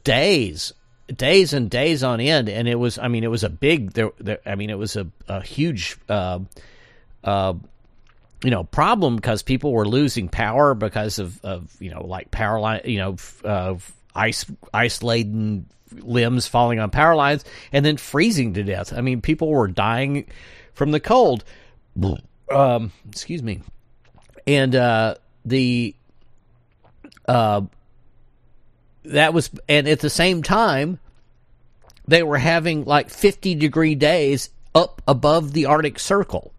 [0.04, 0.72] days,
[1.14, 4.12] days and days on end, and it was I mean it was a big there,
[4.20, 6.40] there I mean it was a, a huge uh,
[7.24, 7.54] uh,
[8.44, 12.60] you know problem because people were losing power because of, of you know like power
[12.60, 13.76] line you know uh,
[14.16, 17.44] ice ice laden limbs falling on power lines
[17.74, 18.94] and then freezing to death.
[18.94, 20.28] I mean people were dying
[20.74, 21.44] from the cold.
[22.52, 23.62] Um, excuse me,
[24.48, 25.96] and uh, the
[27.28, 27.62] uh,
[29.10, 31.00] that was and at the same time
[32.08, 36.54] they were having like 50 degree days up above the arctic circle.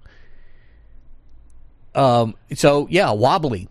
[1.94, 3.68] Um so yeah wobbly.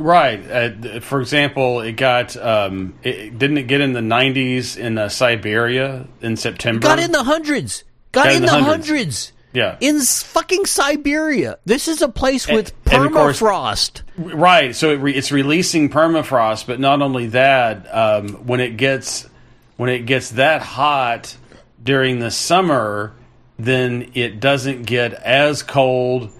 [0.00, 0.50] Right.
[0.50, 5.10] Uh, for example, it got um, it, didn't it get in the 90s in uh,
[5.10, 6.80] Siberia in September?
[6.80, 7.84] got in the hundreds.
[8.12, 9.76] Got, in, the hundreds, Yeah.
[9.80, 14.76] in fucking siberia this is a place with and of course- permafrost Right.
[14.76, 19.26] So it re- it's releasing permafrost, but not only that, um, when it gets
[19.78, 21.34] when it gets that hot
[21.82, 23.14] during the summer,
[23.58, 26.30] then it doesn't get as cold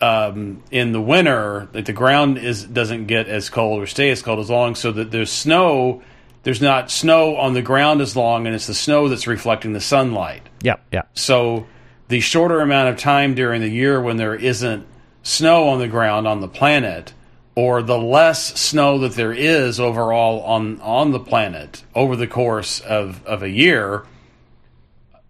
[0.00, 1.68] um, in the winter.
[1.72, 5.10] The ground is doesn't get as cold or stay as cold as long, so that
[5.10, 6.02] there's snow.
[6.42, 9.80] There's not snow on the ground as long, and it's the snow that's reflecting the
[9.80, 10.42] sunlight.
[10.62, 11.66] yeah yeah So
[12.14, 14.86] the shorter amount of time during the year when there isn't
[15.24, 17.12] snow on the ground on the planet,
[17.56, 22.78] or the less snow that there is overall on on the planet over the course
[22.78, 24.04] of, of a year,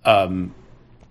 [0.04, 0.54] um,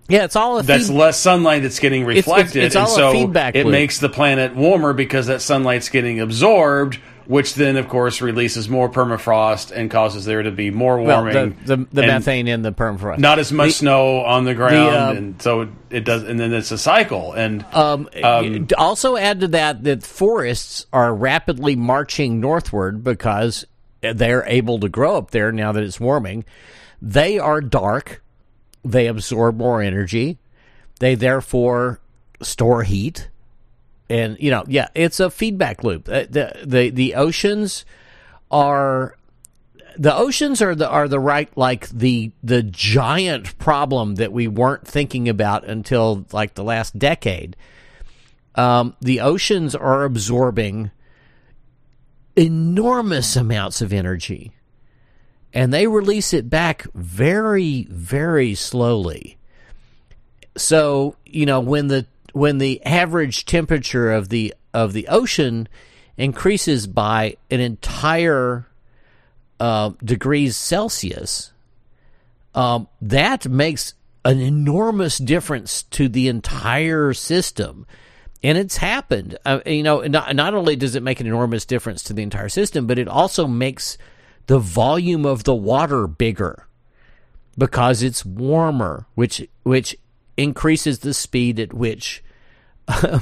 [0.07, 2.91] yeah it's all a that's feed- less sunlight that's getting it's- reflected, it's and all
[2.91, 3.11] a so
[3.55, 6.99] it makes the planet warmer because that sunlight's getting absorbed.
[7.25, 11.57] Which then, of course, releases more permafrost and causes there to be more well warming.
[11.65, 15.17] the the, the methane in the permafrost not as much snow on the ground, um,
[15.17, 17.33] and so it, it does, and then it's a cycle.
[17.33, 18.09] And Um,
[18.77, 23.65] also add to that that forests are rapidly marching northward because
[24.01, 26.43] they're able to grow up there now that it's warming.
[27.01, 28.21] They are dark.
[28.83, 30.39] They absorb more energy.
[30.99, 31.99] They therefore
[32.41, 33.29] store heat.
[34.09, 36.07] And you know, yeah, it's a feedback loop.
[36.09, 37.85] Uh, The the the oceans
[38.51, 39.15] are
[39.97, 44.87] the oceans are the are the right like the the giant problem that we weren't
[44.87, 47.55] thinking about until like the last decade.
[48.55, 50.91] Um, the oceans are absorbing
[52.35, 54.51] enormous amounts of energy.
[55.55, 59.37] And they release it back very very slowly.
[60.57, 65.67] So you know when the when the average temperature of the of the ocean
[66.17, 68.67] increases by an entire
[69.59, 71.53] uh, degrees celsius
[72.53, 73.93] um, that makes
[74.25, 77.85] an enormous difference to the entire system
[78.43, 79.37] and it's happened.
[79.45, 82.49] Uh, you know, not, not only does it make an enormous difference to the entire
[82.49, 83.97] system, but it also makes
[84.47, 86.67] the volume of the water bigger
[87.57, 89.95] because it's warmer, which which
[90.35, 92.22] increases the speed at which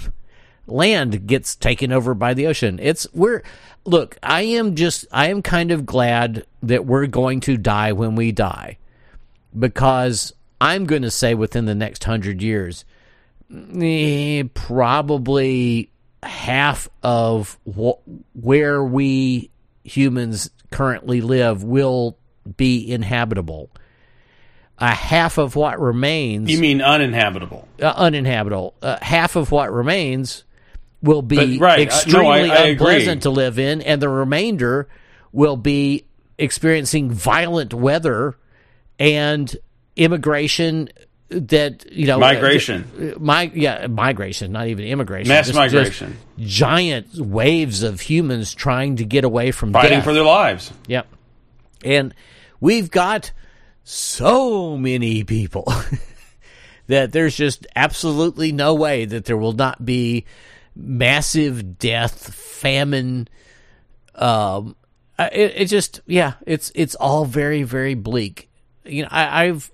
[0.67, 2.79] land gets taken over by the ocean.
[2.81, 3.43] It's we're
[3.85, 8.15] look, I am just I am kind of glad that we're going to die when
[8.15, 8.77] we die
[9.57, 12.85] because I'm going to say within the next 100 years
[13.79, 15.89] eh, probably
[16.23, 17.99] half of wh-
[18.33, 19.49] where we
[19.83, 22.17] humans currently live will
[22.57, 23.69] be inhabitable.
[24.81, 26.49] A half of what remains.
[26.51, 27.67] You mean uninhabitable?
[27.81, 28.73] Uh, uninhabitable.
[28.81, 30.43] Uh, half of what remains
[31.03, 33.21] will be But, right, I- no, extremely I- I unpleasant agree.
[33.21, 34.87] to live in, and the remainder
[35.31, 36.05] will be
[36.39, 38.35] experiencing violent weather
[38.99, 39.55] and
[39.95, 40.89] immigration
[41.29, 43.13] that you know Migration.
[43.15, 46.17] uh, my yeah migration not even immigration Mass just- just migration.
[46.39, 50.03] giant waves of humans trying to get away from Fighting death.
[50.03, 50.71] for their lives.
[50.87, 51.07] Yep.
[51.85, 52.13] And
[52.59, 53.31] we've got
[53.83, 55.71] so many people
[56.87, 60.25] that there's just absolutely no way that there will not be
[60.75, 63.27] massive death, famine.
[64.15, 64.75] Um,
[65.19, 68.49] it, it just, yeah, it's it's all very very bleak.
[68.85, 69.71] You know, I, I've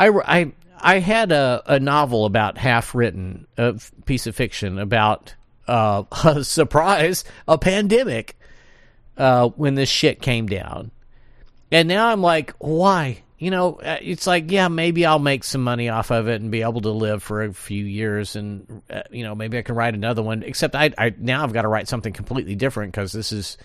[0.00, 5.34] I, I, I had a, a novel about half written, a piece of fiction about
[5.68, 8.36] uh, a surprise, a pandemic
[9.18, 10.90] uh, when this shit came down.
[11.72, 13.22] And now I'm like, why?
[13.38, 16.50] You know, uh, it's like, yeah, maybe I'll make some money off of it and
[16.50, 19.74] be able to live for a few years, and uh, you know, maybe I can
[19.74, 20.42] write another one.
[20.42, 23.56] Except I, I now I've got to write something completely different because this is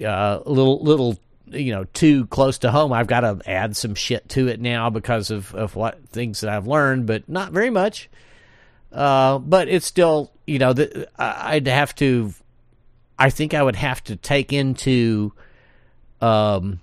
[0.00, 2.92] uh, a little, little, you know, too close to home.
[2.92, 6.50] I've got to add some shit to it now because of of what things that
[6.50, 8.08] I've learned, but not very much.
[8.92, 12.32] Uh, but it's still, you know, the, I'd have to.
[13.18, 15.32] I think I would have to take into,
[16.20, 16.78] um,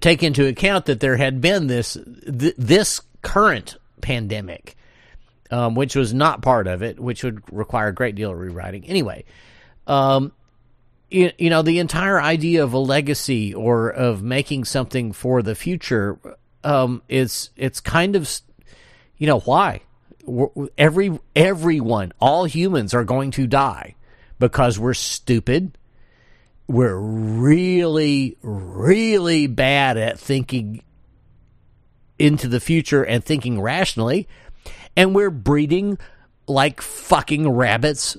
[0.00, 4.76] take into account that there had been this th- this current pandemic,
[5.50, 8.84] um, which was not part of it, which would require a great deal of rewriting.
[8.86, 9.24] Anyway,
[9.86, 10.32] um,
[11.10, 15.54] you, you know, the entire idea of a legacy or of making something for the
[15.54, 16.18] future,
[16.64, 18.30] um, is it's kind of,
[19.16, 19.80] you know, why
[20.76, 23.94] every everyone, all humans are going to die
[24.38, 25.76] because we're stupid.
[26.68, 30.82] We're really, really bad at thinking
[32.18, 34.28] into the future and thinking rationally,
[34.94, 35.98] and we're breeding
[36.46, 38.16] like fucking rabbits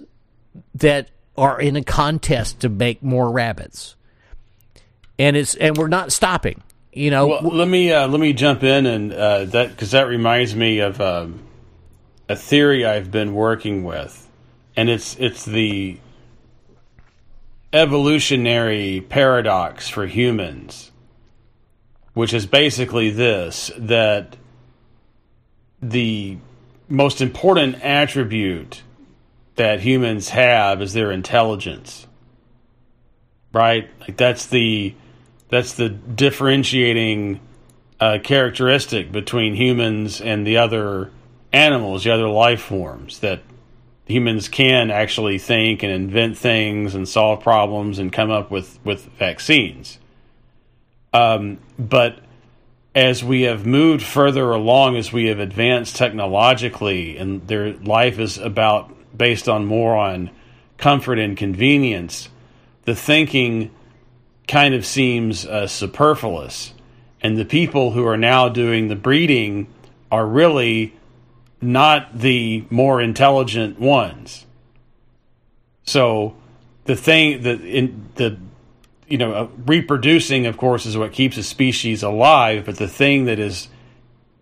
[0.76, 3.96] that are in a contest to make more rabbits.
[5.18, 6.64] And it's and we're not stopping.
[6.92, 10.08] You know, Well, let me uh, let me jump in and uh, that because that
[10.08, 11.44] reminds me of um,
[12.28, 14.28] a theory I've been working with,
[14.76, 16.00] and it's it's the
[17.72, 20.92] evolutionary paradox for humans,
[22.14, 24.36] which is basically this that
[25.82, 26.38] the
[26.88, 28.82] most important attribute
[29.56, 32.08] that humans have is their intelligence.
[33.54, 33.90] Right?
[34.02, 34.96] Like that's the
[35.50, 37.40] that's the differentiating
[38.00, 41.12] uh, characteristic between humans and the other
[41.52, 43.20] animals, the other life forms.
[43.20, 43.42] That
[44.10, 49.06] humans can actually think and invent things and solve problems and come up with with
[49.18, 50.00] vaccines.
[51.14, 52.20] Um, but
[52.96, 58.38] as we have moved further along, as we have advanced technologically, and their life is
[58.38, 60.32] about based on more on
[60.78, 62.30] comfort and convenience,
[62.86, 63.72] the thinking
[64.48, 66.74] kind of seems uh, superfluous.
[67.22, 69.68] And the people who are now doing the breeding
[70.12, 70.96] are really
[71.62, 74.46] not the more intelligent ones.
[75.84, 76.36] So
[76.86, 78.38] the thing that in the
[79.08, 82.66] you know uh, reproducing, of course, is what keeps a species alive.
[82.66, 83.68] But the thing that is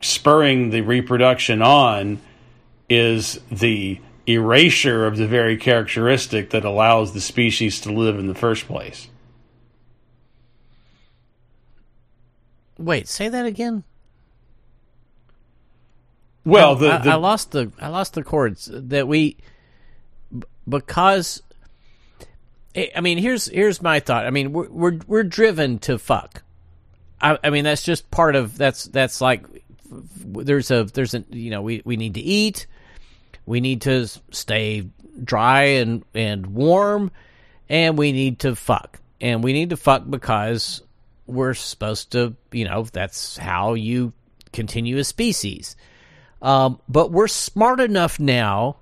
[0.02, 2.20] spurring the reproduction on
[2.90, 8.36] is the erasure of the very characteristic that allows the species to live in the
[8.36, 9.08] first place.
[12.78, 13.84] wait, say that again.
[16.48, 19.38] Well, I, the, I- the I lost the I lost the chords that we
[20.68, 21.42] because
[22.76, 24.26] I I mean here's here's my thought.
[24.26, 26.44] I mean we're we're, we're driven to fuck.
[27.22, 29.44] I, I mean that's just part of that's that's like
[29.90, 32.68] there's a there's a you know we we need to eat,
[33.46, 34.88] we need to stay
[35.24, 37.12] dry and and warm,
[37.70, 40.84] and we need to fuck, and we need to fuck because
[41.26, 44.14] we're supposed to you know that's how you
[44.54, 45.76] continue a species.
[46.42, 48.78] Um, but we're smart enough now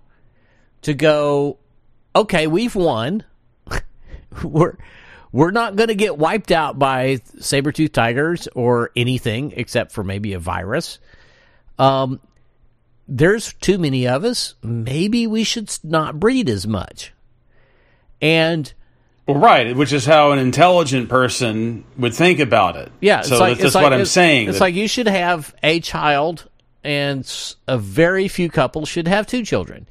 [0.81, 1.57] to go,
[2.15, 3.23] okay, we've won.
[4.43, 4.77] we're
[5.31, 10.03] we're not going to get wiped out by saber tooth tigers or anything except for
[10.03, 10.99] maybe a virus.
[11.77, 12.21] Um,
[13.07, 14.55] there's too many of us.
[14.63, 17.13] Maybe we should not breed as much.
[18.21, 18.71] And
[19.27, 22.91] well, right, which is how an intelligent person would think about it.
[23.01, 24.47] Yeah, so it's like, that's, that's like- what I'm it's- saying.
[24.49, 26.47] It's that- like you should have a child,
[26.85, 29.87] and a very few couples should have two children.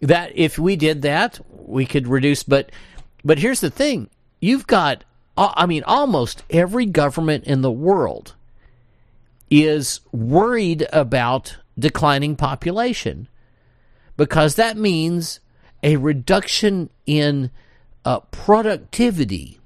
[0.00, 2.42] That if we did that, we could reduce.
[2.42, 2.70] But
[3.24, 4.10] but here's the thing:
[4.40, 5.04] you've got,
[5.36, 8.34] I mean, almost every government in the world
[9.50, 13.28] is worried about declining population
[14.16, 15.40] because that means
[15.82, 17.50] a reduction in
[18.04, 19.60] uh, productivity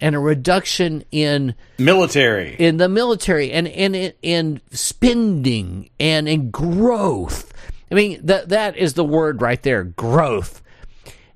[0.00, 2.56] and a reduction in military.
[2.58, 7.52] in the military and and in, in spending and in growth.
[7.90, 10.62] I mean that that is the word right there, growth.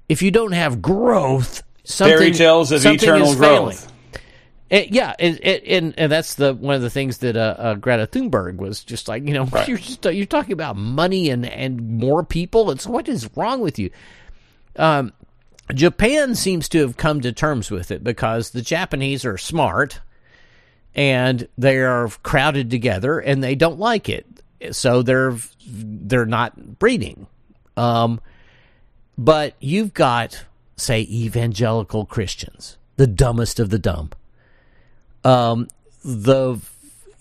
[0.08, 3.90] If you don't have growth, something Fairy tales of eternal growth.
[4.70, 7.74] It, yeah, it, it, and and that's the one of the things that uh, uh,
[7.74, 11.98] Greta Thunberg was just like, you know, you're just you're talking about money and and
[12.00, 12.70] more people.
[12.70, 13.90] It's what is wrong with you?
[14.76, 15.12] Um,
[15.72, 20.00] Japan seems to have come to terms with it because the Japanese are smart
[20.94, 24.26] and they are crowded together and they don't like it,
[24.72, 25.36] so they're
[25.66, 27.26] they're not breeding.
[27.76, 28.20] Um,
[29.16, 30.44] but you've got
[30.76, 34.10] say evangelical Christians, the dumbest of the dumb.
[35.24, 35.68] Um,
[36.04, 36.58] the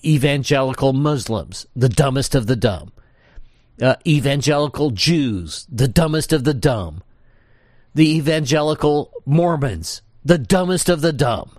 [0.04, 2.92] evangelical Muslims, the dumbest of the dumb,
[3.82, 7.02] uh, evangelical Jews, the dumbest of the dumb,
[7.94, 11.52] the evangelical Mormons, the dumbest of the dumb,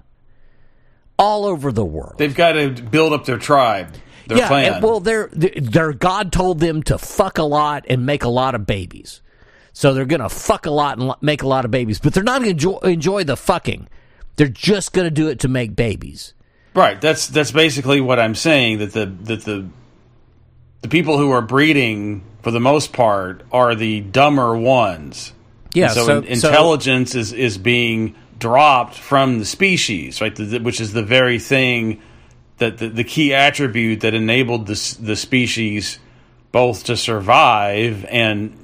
[1.18, 2.16] all over the world.
[2.18, 3.94] They've got to build up their tribe,
[4.26, 8.24] their yeah, and- well, their their God told them to fuck a lot and make
[8.24, 9.22] a lot of babies,
[9.72, 12.40] so they're gonna fuck a lot and make a lot of babies, but they're not
[12.40, 13.88] gonna enjoy, enjoy the fucking.
[14.36, 16.34] They're just gonna do it to make babies.
[16.74, 17.00] Right.
[17.00, 18.78] That's that's basically what I'm saying.
[18.78, 19.66] That the that the
[20.82, 25.32] the people who are breeding, for the most part, are the dumber ones.
[25.74, 30.34] Yeah, And so, so- in- so- intelligence is is being dropped from the species, right?
[30.34, 32.00] The, the- which is the very thing
[32.58, 35.98] that the, the key attribute that enabled the the species
[36.52, 38.56] both to survive and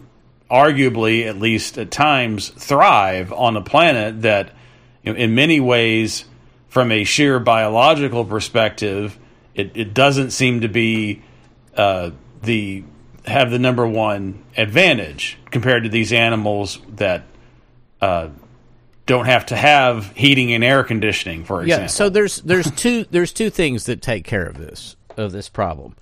[0.50, 4.52] arguably, at least at times, thrive on a planet that,
[5.04, 6.24] you know, in many ways,
[6.68, 9.16] from a sheer biological perspective,
[9.54, 11.22] it, it doesn't seem to be
[11.76, 12.10] uh,
[12.42, 12.82] the
[13.26, 17.24] have the number one advantage compared to these animals that
[18.00, 18.28] uh,
[19.06, 21.82] don't have to have heating and air conditioning, for example.
[21.82, 25.48] Yeah, so there's there's two there's two things that take care of this of this
[25.48, 25.96] problem.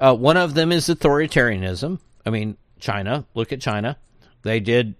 [0.00, 1.98] Uh, one of them is authoritarianism.
[2.24, 3.24] I mean, China.
[3.34, 3.96] Look at China.
[4.42, 4.94] They did.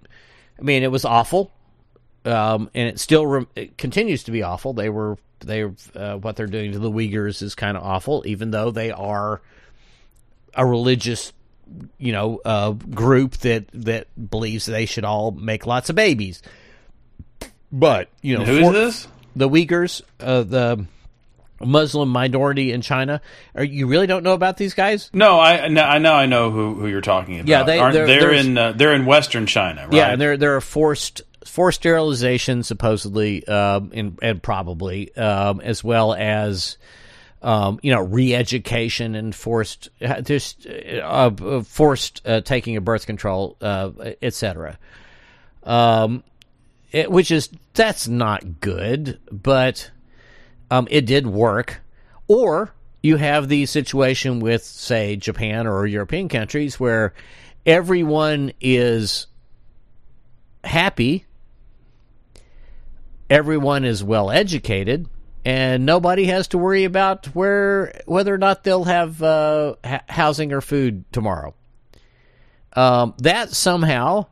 [0.58, 1.52] I mean, it was awful,
[2.24, 4.72] um, and it still re- it continues to be awful.
[4.72, 5.64] They were they
[5.94, 9.40] uh, what they're doing to the Uyghurs is kind of awful, even though they are
[10.54, 11.32] a religious,
[11.98, 16.42] you know, uh, group that that believes they should all make lots of babies.
[17.70, 19.08] But you know, who is for- this?
[19.36, 20.86] the Uyghurs, uh, the
[21.60, 23.20] Muslim minority in China.
[23.54, 25.10] Are you really don't know about these guys?
[25.12, 27.48] No, I no, I know I know who, who you're talking about.
[27.48, 29.92] Yeah, they- Aren't- they're- they're, in uh, they're in Western China, right?
[29.92, 35.82] Yeah, and they're they're a forced forced sterilization supposedly, um, and, and probably um, as
[35.84, 36.76] well as.
[37.40, 39.90] Um, you know, re-education and forced,
[40.24, 44.76] just uh, uh, forced uh, taking of birth control, uh, etc.
[45.62, 46.24] Um,
[46.90, 49.90] it, which is that's not good, but
[50.70, 51.80] um, it did work.
[52.26, 57.14] Or you have the situation with, say, Japan or European countries where
[57.64, 59.26] everyone is
[60.64, 61.24] happy,
[63.30, 65.08] everyone is well educated,
[65.44, 70.52] and nobody has to worry about where whether or not they'll have uh, ha- housing
[70.52, 71.54] or food tomorrow.
[72.74, 74.26] Um, that somehow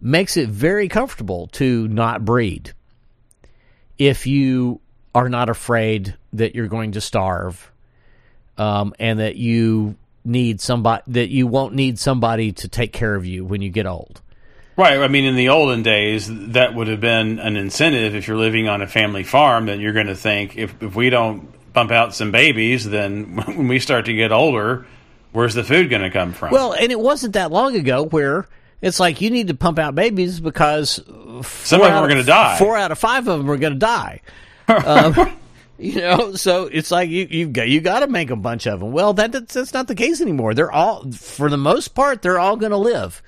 [0.00, 2.72] makes it very comfortable to not breed
[3.98, 4.80] if you
[5.14, 7.70] are not afraid that you're going to starve
[8.58, 13.24] um, and that you need somebody that you won't need somebody to take care of
[13.24, 14.20] you when you get old.
[14.80, 14.98] Right.
[14.98, 18.14] I mean, in the olden days, that would have been an incentive.
[18.14, 21.10] If you're living on a family farm, then you're going to think if, if we
[21.10, 24.86] don't bump out some babies, then when we start to get older,
[25.32, 26.52] where's the food going to come from?
[26.52, 28.48] Well, and it wasn't that long ago where
[28.80, 32.24] it's like you need to pump out babies because some of them are going to
[32.24, 32.58] die.
[32.58, 34.22] Four out of five of them are going to die.
[34.68, 35.36] um,
[35.78, 38.80] you know, so it's like you you've got you got to make a bunch of
[38.80, 38.92] them.
[38.92, 40.54] Well, that that's, that's not the case anymore.
[40.54, 43.22] They're all, for the most part, they're all going to live.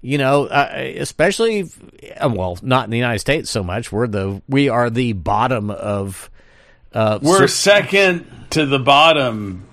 [0.00, 1.68] You know, uh, especially
[2.20, 3.90] uh, well, not in the United States so much.
[3.90, 6.30] We're the we are the bottom of.
[6.92, 9.64] Uh, We're second to the bottom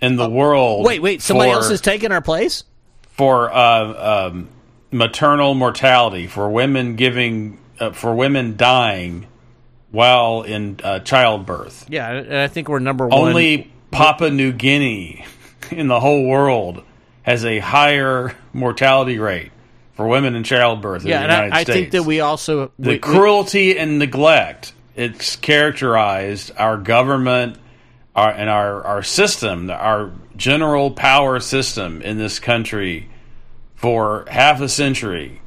[0.00, 0.86] in the world.
[0.86, 2.64] Wait, wait, somebody for- else is taking our place.
[3.10, 4.48] for uh, um,
[4.90, 9.26] maternal mortality for women giving uh, for women dying
[9.90, 11.86] while in uh, childbirth.
[11.88, 13.28] Yeah, and I think we're number one.
[13.30, 15.24] Only Papua New Guinea
[15.70, 16.84] in the whole world
[17.22, 19.50] has a higher mortality rate
[19.96, 21.76] for women in childbirth in yeah, the and United I, I States.
[21.78, 27.58] think that we also the we- we- cruelty and neglect it's characterized our government
[28.14, 33.08] our, and our, our system our general power system in this country
[33.74, 35.40] for half a century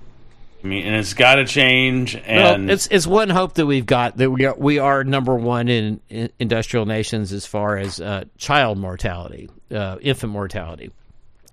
[0.63, 3.85] i mean and it's got to change Well, and it's it's one hope that we've
[3.87, 7.99] got that we are we are number one in, in industrial nations as far as
[8.01, 10.91] uh, child mortality, uh, infant mortality.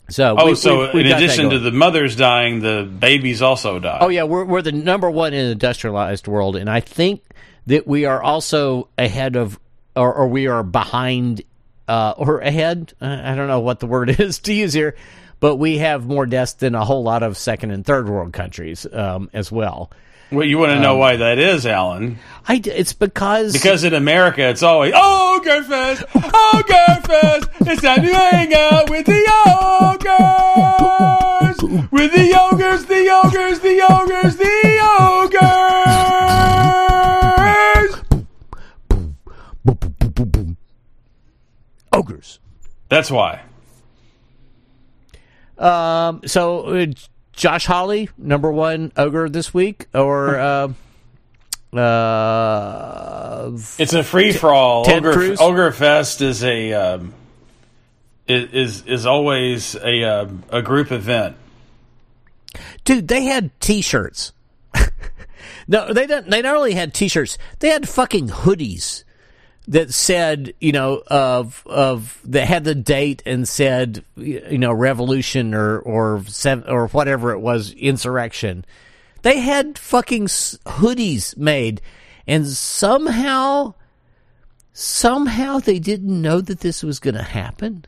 [0.08, 3.98] So oh we- so we've in addition to the mothers dying the babies also die
[4.00, 7.22] oh yeah, we're we're the number one in the industrialized world, and I think
[7.66, 9.58] that we are also ahead of
[9.96, 11.42] or, or we are behind
[11.88, 12.92] uh, or ahead.
[13.00, 14.94] I I don't know what the word is to use here,
[15.40, 18.86] but we have more deaths than a whole lot of second and third world countries
[18.92, 19.90] um, as well.
[20.30, 22.18] Well you want to Um, know why that is alan
[22.48, 27.48] I it's because because in America, it's always oh Girlfest, oh Girlfest.
[27.68, 29.26] It's time to hang out with the
[29.96, 31.56] ogres,
[31.90, 35.56] with the ogres, the ogres, the ogres, the ogres.
[41.92, 42.38] ogres.
[42.88, 43.42] That's why.
[45.58, 46.86] Um, so uh,
[47.36, 50.36] Josh Hawley, number one ogre this week, or
[51.72, 54.90] uh, uh, It's a free for all.
[54.90, 55.36] Ogre?
[55.38, 57.14] Ogre Fest is a um,
[58.26, 61.36] is is always a uh, a group event.
[62.84, 64.32] dude, they had T-shirts.
[65.68, 66.30] no, they don't.
[66.30, 69.04] They not only had T-shirts, they had fucking hoodies
[69.68, 75.54] that said, you know, of of that had the date and said, you know, revolution
[75.54, 78.64] or or seven, or whatever it was, insurrection.
[79.22, 81.80] They had fucking hoodies made,
[82.28, 83.74] and somehow,
[84.72, 87.86] somehow they didn't know that this was going to happen.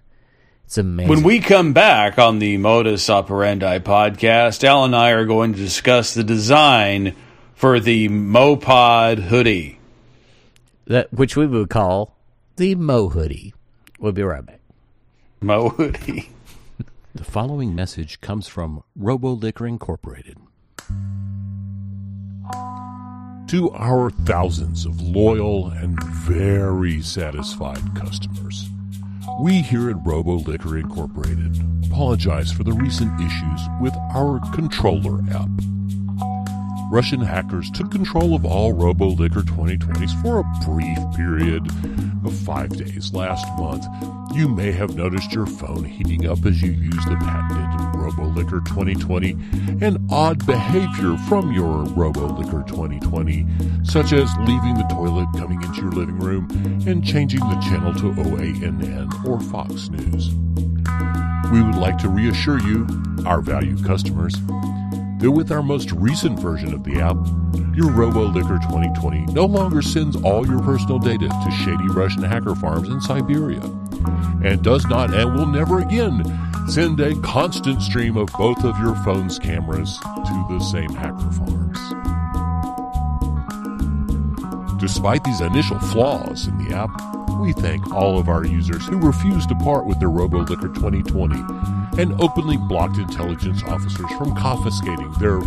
[0.65, 1.09] It's amazing.
[1.09, 5.59] When we come back on the Modus Operandi podcast, Al and I are going to
[5.59, 7.15] discuss the design
[7.55, 9.78] for the Mopod hoodie.
[10.89, 12.17] That which we would call
[12.57, 13.53] the Mo hoodie.
[14.01, 14.61] We'll be right back.
[15.41, 16.31] Mo hoodie.
[17.15, 20.37] The following message comes from Robo Licker Incorporated.
[23.49, 28.69] To our thousands of loyal and very satisfied customers,
[29.41, 35.49] we here at Robo Licker Incorporated apologize for the recent issues with our controller app.
[36.91, 41.67] Russian hackers took control of all Robo Licker 2020s for a brief period
[42.25, 43.85] of five days last month.
[44.35, 48.61] You may have noticed your phone heating up as you use the patented Robo Licker
[48.61, 49.33] 2020
[49.85, 53.47] and odd behavior from your Robo Licker 2020,
[53.85, 56.49] such as leaving the toilet, coming into your living room,
[56.87, 60.31] and changing the channel to OANN or Fox News.
[61.53, 62.87] We would like to reassure you,
[63.27, 64.35] our valued customers,
[65.19, 67.17] that with our most recent version of the app,
[67.75, 72.89] your RoboLicker 2020 no longer sends all your personal data to shady Russian hacker farms
[72.89, 73.63] in Siberia,
[74.45, 76.23] and does not and will never again
[76.69, 81.79] send a constant stream of both of your phone's cameras to the same hacker farms.
[84.81, 86.91] Despite these initial flaws in the app,
[87.39, 91.37] we thank all of our users who refused to part with their RoboLicker 2020
[92.01, 95.39] and openly blocked intelligence officers from confiscating their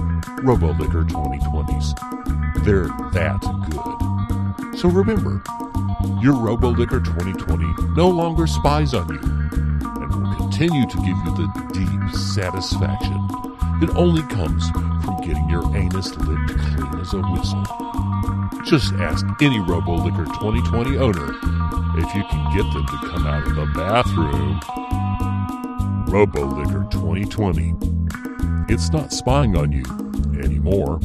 [0.41, 2.63] RoboLicker 2020s.
[2.63, 4.77] They're that good.
[4.77, 5.43] So remember,
[6.21, 11.69] your RoboLicker 2020 no longer spies on you and will continue to give you the
[11.73, 13.27] deep satisfaction
[13.81, 17.80] that only comes from getting your anus licked clean as a whistle.
[18.65, 21.33] Just ask any RoboLicker 2020 owner
[21.97, 24.59] if you can get them to come out of the bathroom
[26.07, 27.73] RoboLicker 2020.
[28.71, 29.83] It's not spying on you
[30.39, 30.99] anymore.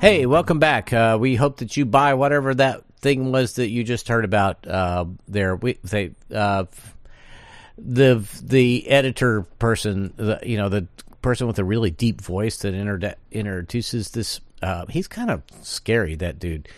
[0.00, 0.92] Hey, welcome back.
[0.92, 4.66] Uh, we hope that you buy whatever that thing was that you just heard about
[4.66, 5.56] uh, there.
[5.56, 6.66] We they uh,
[7.76, 10.86] the the editor person, the, you know, the
[11.22, 14.40] person with a really deep voice that inter- introduces this.
[14.62, 16.14] Uh, he's kind of scary.
[16.14, 16.68] That dude.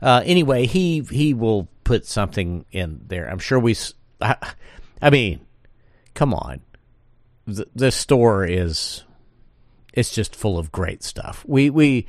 [0.00, 3.28] Uh, anyway, he he will put something in there.
[3.28, 3.76] I'm sure we.
[4.20, 5.40] I mean,
[6.14, 6.60] come on.
[7.46, 9.04] The, the store is
[9.92, 11.44] it's just full of great stuff.
[11.46, 12.06] We we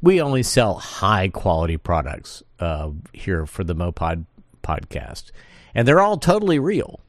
[0.00, 4.26] we only sell high quality products uh, here for the Mopod
[4.62, 5.30] podcast,
[5.74, 7.00] and they're all totally real.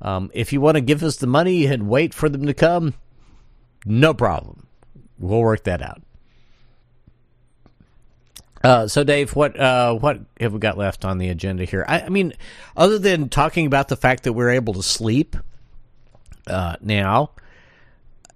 [0.00, 2.94] Um, if you want to give us the money and wait for them to come,
[3.84, 4.66] no problem.
[5.18, 6.02] We'll work that out.
[8.62, 11.84] Uh, so, Dave, what uh, what have we got left on the agenda here?
[11.86, 12.32] I, I mean,
[12.76, 15.36] other than talking about the fact that we're able to sleep
[16.46, 17.30] uh, now,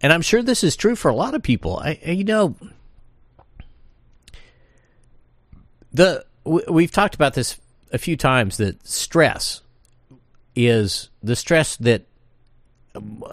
[0.00, 1.78] and I'm sure this is true for a lot of people.
[1.78, 2.54] I, you know,
[5.92, 7.58] the we, we've talked about this
[7.92, 9.62] a few times that stress
[10.54, 12.02] is the stress that
[12.94, 13.24] um,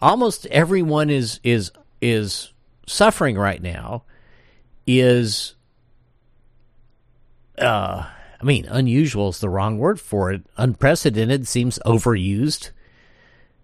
[0.00, 1.70] almost everyone is is
[2.00, 2.52] is
[2.86, 4.04] suffering right now
[4.86, 5.54] is
[7.62, 8.06] uh
[8.40, 12.70] I mean unusual is the wrong word for it unprecedented seems overused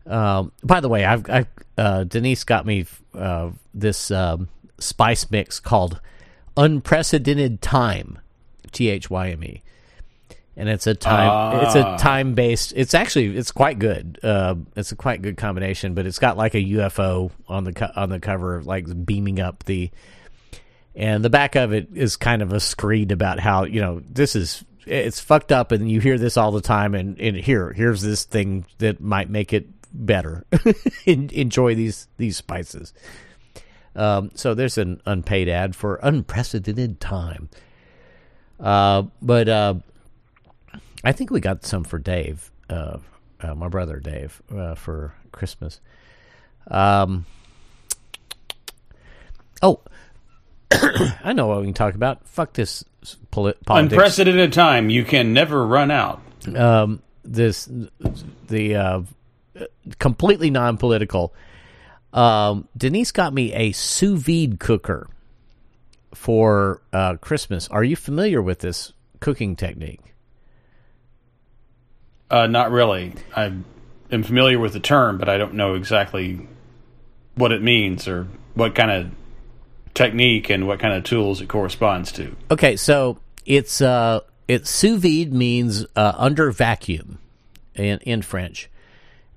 [0.08, 1.46] um, by the way, I've, I've
[1.76, 6.00] uh, Denise got me uh, this um, spice mix called
[6.56, 8.18] "Unprecedented Time,"
[8.72, 9.62] T H Y M E,
[10.56, 12.72] and it's a time it's a time based.
[12.74, 14.18] It's actually it's quite good.
[14.22, 17.92] Uh, it's a quite good combination, but it's got like a UFO on the co-
[17.94, 19.90] on the cover, like beaming up the.
[20.98, 24.34] And the back of it is kind of a screed about how you know this
[24.34, 26.96] is it's fucked up, and you hear this all the time.
[26.96, 30.44] And, and here here's this thing that might make it better.
[31.06, 32.92] Enjoy these these spices.
[33.94, 37.48] Um, so there's an unpaid ad for unprecedented time.
[38.58, 39.74] Uh, but uh,
[41.04, 42.98] I think we got some for Dave, uh,
[43.40, 45.80] uh, my brother Dave, uh, for Christmas.
[46.68, 47.24] Um,
[49.62, 49.80] oh,
[51.24, 52.26] I know what we can talk about.
[52.26, 52.84] Fuck this
[53.30, 53.92] poli- politics.
[53.92, 54.90] Unprecedented time.
[54.90, 56.20] You can never run out.
[56.54, 57.68] um, this
[58.48, 59.02] the uh,
[59.98, 61.34] completely non-political.
[62.12, 65.08] Um, Denise got me a sous vide cooker
[66.14, 67.68] for uh, Christmas.
[67.68, 70.00] Are you familiar with this cooking technique?
[72.30, 73.14] Uh, not really.
[73.34, 73.52] I
[74.10, 76.46] am familiar with the term, but I don't know exactly
[77.34, 79.10] what it means or what kind of
[79.98, 82.34] technique and what kind of tools it corresponds to.
[82.50, 87.18] Okay, so it's uh, it's sous vide means uh, under vacuum
[87.74, 88.70] in in French,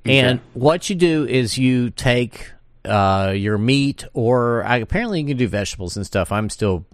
[0.06, 2.52] and what you do is you take
[2.86, 6.32] uh, your meat, or I, apparently you can do vegetables and stuff.
[6.32, 6.86] I'm still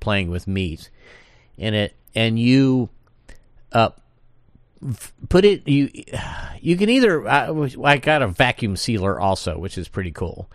[0.00, 0.88] playing with meat
[1.58, 2.88] in it, and you
[3.72, 3.90] uh,
[5.28, 5.90] put it you
[6.60, 7.50] you can either I,
[7.82, 10.48] I got a vacuum sealer also, which is pretty cool.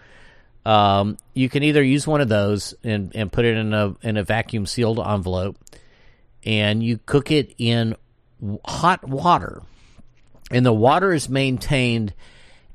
[0.66, 4.18] Um, you can either use one of those and, and put it in a in
[4.18, 5.58] a vacuum sealed envelope,
[6.44, 7.96] and you cook it in
[8.66, 9.64] hot water,
[10.52, 12.14] and the water is maintained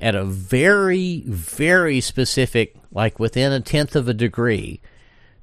[0.01, 4.81] at a very very specific, like within a tenth of a degree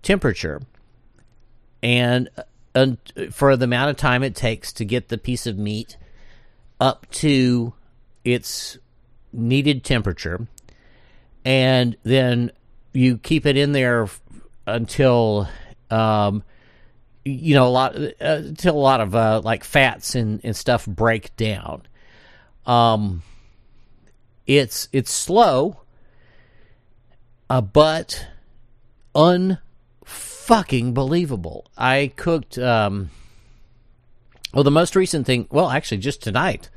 [0.01, 0.61] temperature,
[1.81, 2.29] and
[2.75, 2.97] and
[3.31, 5.95] for the amount of time it takes to get the piece of meat
[6.81, 7.73] up to
[8.25, 8.77] its
[9.31, 10.47] needed temperature
[11.45, 12.51] and then
[12.93, 14.07] you keep it in there
[14.65, 15.47] until
[15.89, 16.43] um,
[17.25, 20.85] you know a lot uh, until a lot of uh, like fats and, and stuff
[20.85, 21.83] break down.
[22.65, 23.23] Um,
[24.47, 25.81] it's it's slow,
[27.49, 28.27] uh, but
[29.15, 31.65] unfucking believable.
[31.77, 33.09] I cooked um,
[34.53, 35.47] well the most recent thing.
[35.51, 36.69] Well, actually, just tonight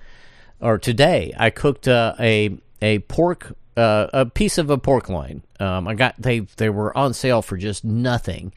[0.60, 5.42] or today, I cooked uh, a a pork uh, a piece of a pork loin.
[5.60, 8.52] Um, I got they they were on sale for just nothing.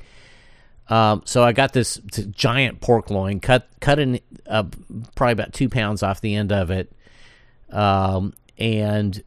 [0.87, 1.97] Um, so I got this
[2.31, 4.63] giant pork loin, cut cut in uh,
[5.15, 6.91] probably about two pounds off the end of it,
[7.69, 9.21] um, and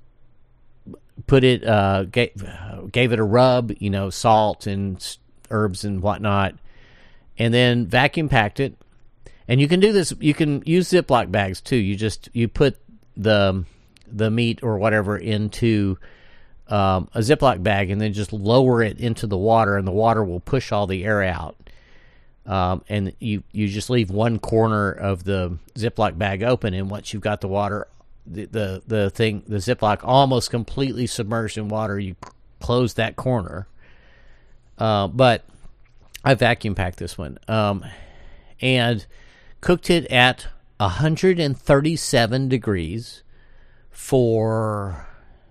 [1.26, 2.32] put it uh, gave,
[2.90, 5.16] gave it a rub, you know, salt and
[5.50, 6.54] herbs and whatnot,
[7.38, 8.76] and then vacuum packed it.
[9.46, 10.12] And you can do this.
[10.18, 11.76] You can use Ziploc bags too.
[11.76, 12.76] You just you put
[13.16, 13.64] the
[14.12, 15.98] the meat or whatever into
[16.68, 20.22] um, a Ziploc bag and then just lower it into the water, and the water
[20.22, 21.56] will push all the air out.
[22.44, 27.12] Um, and you you just leave one corner of the Ziploc bag open, and once
[27.12, 27.86] you've got the water
[28.26, 31.98] the the, the thing the Ziploc almost completely submerged in water.
[31.98, 32.16] You
[32.60, 33.66] close that corner,
[34.78, 35.44] uh, but
[36.24, 37.84] I vacuum packed this one um,
[38.60, 39.04] and
[39.60, 40.46] cooked it at
[40.78, 43.22] 137 degrees
[43.92, 45.06] for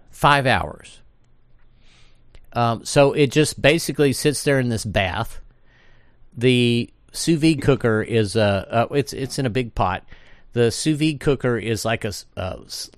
[0.09, 0.99] five hours.
[2.53, 5.39] Um, so it just basically sits there in this bath.
[6.35, 10.03] The sous vide cooker is uh, uh it's it's in a big pot.
[10.53, 12.13] The sous vide cooker is like a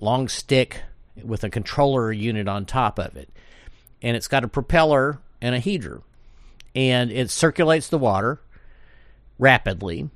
[0.00, 0.82] long stick
[1.22, 3.28] with a controller unit on top of it,
[4.02, 6.02] and it's got a propeller and a heater,
[6.74, 8.40] and it circulates the water
[9.38, 10.08] rapidly,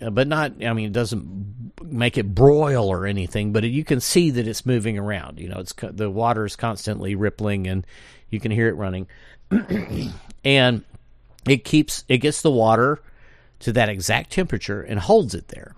[0.00, 0.64] but not.
[0.64, 4.66] I mean, it doesn't make it broil or anything, but you can see that it's
[4.66, 5.38] moving around.
[5.38, 7.86] You know, it's the water is constantly rippling, and
[8.30, 9.06] you can hear it running,
[10.44, 10.84] and
[11.48, 13.00] it keeps it gets the water
[13.60, 15.74] to that exact temperature and holds it there.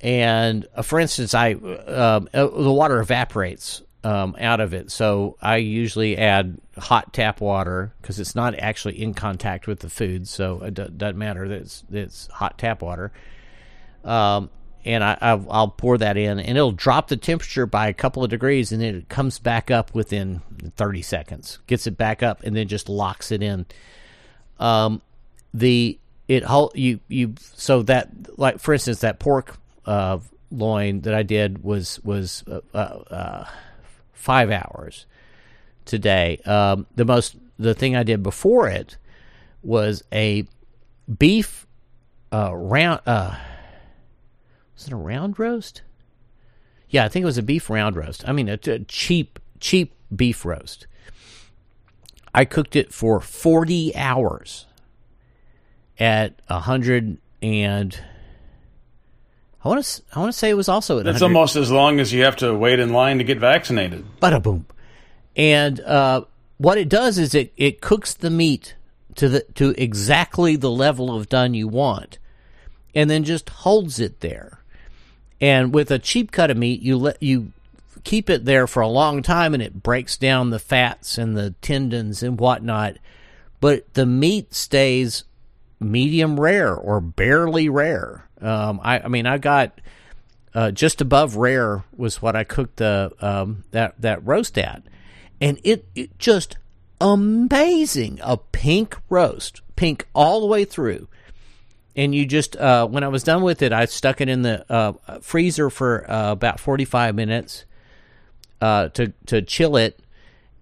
[0.00, 5.36] And uh, for instance, I um, uh, the water evaporates um, out of it, so
[5.42, 10.26] I usually add hot tap water because it's not actually in contact with the food,
[10.28, 13.12] so it do- doesn't matter that it's, it's hot tap water.
[14.04, 14.50] Um,
[14.84, 18.24] and I, I'll, I'll pour that in, and it'll drop the temperature by a couple
[18.24, 20.40] of degrees, and then it comes back up within
[20.76, 21.58] 30 seconds.
[21.66, 23.66] Gets it back up, and then just locks it in.
[24.58, 25.02] Um,
[25.52, 25.98] the
[26.28, 26.44] it
[26.74, 30.18] you you so that like for instance that pork uh,
[30.52, 33.44] loin that I did was was uh, uh, uh,
[34.20, 35.06] five hours
[35.86, 36.38] today.
[36.44, 38.96] Um, the most the thing I did before it
[39.62, 40.46] was a
[41.18, 41.66] beef
[42.32, 43.00] uh, round.
[43.06, 43.36] Uh,
[44.74, 45.82] was it a round roast?
[46.88, 48.28] Yeah, I think it was a beef round roast.
[48.28, 50.86] I mean, a, a cheap cheap beef roast.
[52.34, 54.66] I cooked it for forty hours
[55.98, 57.98] at a hundred and
[59.64, 62.00] I want to I want to say it was also at 100 almost as long
[62.00, 64.04] as you have to wait in line to get vaccinated.
[64.20, 64.66] bada boom.
[65.36, 66.24] And uh,
[66.58, 68.74] what it does is it, it cooks the meat
[69.16, 72.18] to the to exactly the level of done you want,
[72.94, 74.60] and then just holds it there.
[75.40, 77.52] And with a cheap cut of meat, you let you
[78.04, 81.50] keep it there for a long time, and it breaks down the fats and the
[81.62, 82.96] tendons and whatnot.
[83.60, 85.24] But the meat stays
[85.78, 88.26] medium rare or barely rare.
[88.42, 89.80] Um, I, I mean, I got
[90.54, 94.82] uh, just above rare was what I cooked the um, that that roast at,
[95.40, 96.56] and it, it just
[97.00, 101.08] amazing a pink roast, pink all the way through.
[101.96, 104.64] And you just uh, when I was done with it, I stuck it in the
[104.72, 107.64] uh, freezer for uh, about forty five minutes
[108.60, 110.00] uh, to to chill it,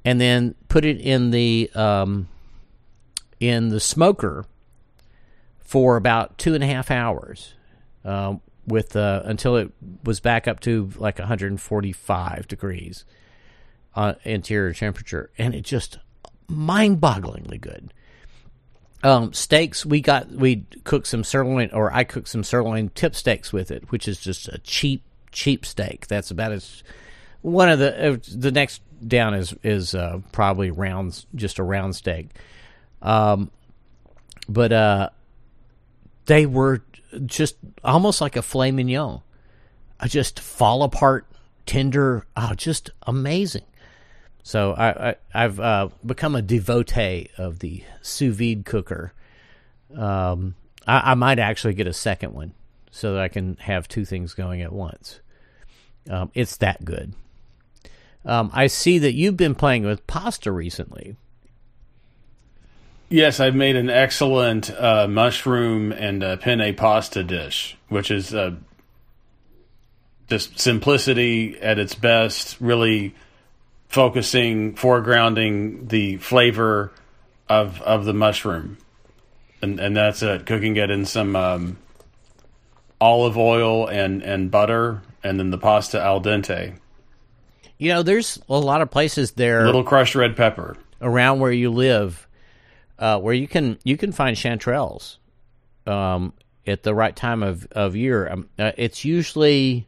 [0.05, 2.29] and then put it in the um,
[3.41, 4.45] in the smoker
[5.61, 7.55] for about two and a half hours
[8.05, 9.73] um, with uh, until it
[10.05, 13.05] was back up to like 145 degrees
[13.95, 15.99] uh, interior temperature, and it just
[16.49, 17.93] mind-bogglingly good.
[19.03, 23.53] Um, steaks, we got we cooked some sirloin, or I cooked some sirloin tip steaks
[23.53, 26.07] with it, which is just a cheap cheap steak.
[26.09, 26.83] That's about as
[27.43, 31.95] one of the uh, the next down is is uh, probably rounds, just a round
[31.95, 32.31] steak.
[33.01, 33.51] Um,
[34.49, 35.11] but uh,
[36.27, 36.83] they were
[37.27, 39.21] just almost like a filet mignon.
[40.01, 41.27] I just fall apart,
[41.67, 43.65] tender, oh, just amazing.
[44.43, 49.13] So I, I I've uh, become a devotee of the sous vide cooker.
[49.95, 50.55] Um,
[50.87, 52.55] I, I might actually get a second one
[52.91, 55.21] so that I can have two things going at once.
[56.09, 57.15] Um, it's that good.
[58.25, 61.17] Um, I see that you've been playing with pasta recently.
[63.11, 68.57] Yes, I've made an excellent uh, mushroom and uh, penne pasta dish, which is uh,
[70.29, 73.15] just simplicity at its best, really
[73.89, 76.93] focusing, foregrounding the flavor
[77.49, 78.77] of of the mushroom,
[79.63, 80.45] and and that's it.
[80.45, 81.79] Cooking it in some um,
[83.01, 86.77] olive oil and and butter, and then the pasta al dente.
[87.79, 89.65] You know, there's a lot of places there.
[89.65, 90.77] Little crushed red pepper.
[91.01, 92.28] around where you live,
[92.99, 95.17] uh, where you can you can find chanterelles
[95.87, 96.33] um,
[96.67, 98.29] at the right time of of year.
[98.29, 99.87] Um, uh, it's usually,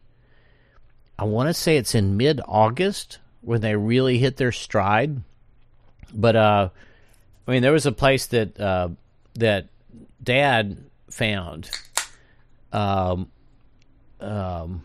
[1.19, 5.21] I want to say it's in mid August when they really hit their stride.
[6.13, 6.69] But uh,
[7.47, 8.89] I mean, there was a place that uh,
[9.35, 9.67] that
[10.23, 10.77] Dad
[11.09, 11.69] found.
[12.73, 13.29] Um,
[14.21, 14.83] um,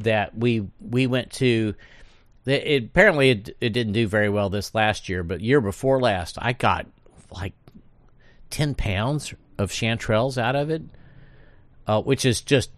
[0.00, 1.74] that we we went to.
[2.46, 6.36] It, apparently, it, it didn't do very well this last year, but year before last,
[6.42, 6.86] I got
[7.34, 7.54] like
[8.50, 10.82] ten pounds of chanterelles out of it,
[11.86, 12.70] uh, which is just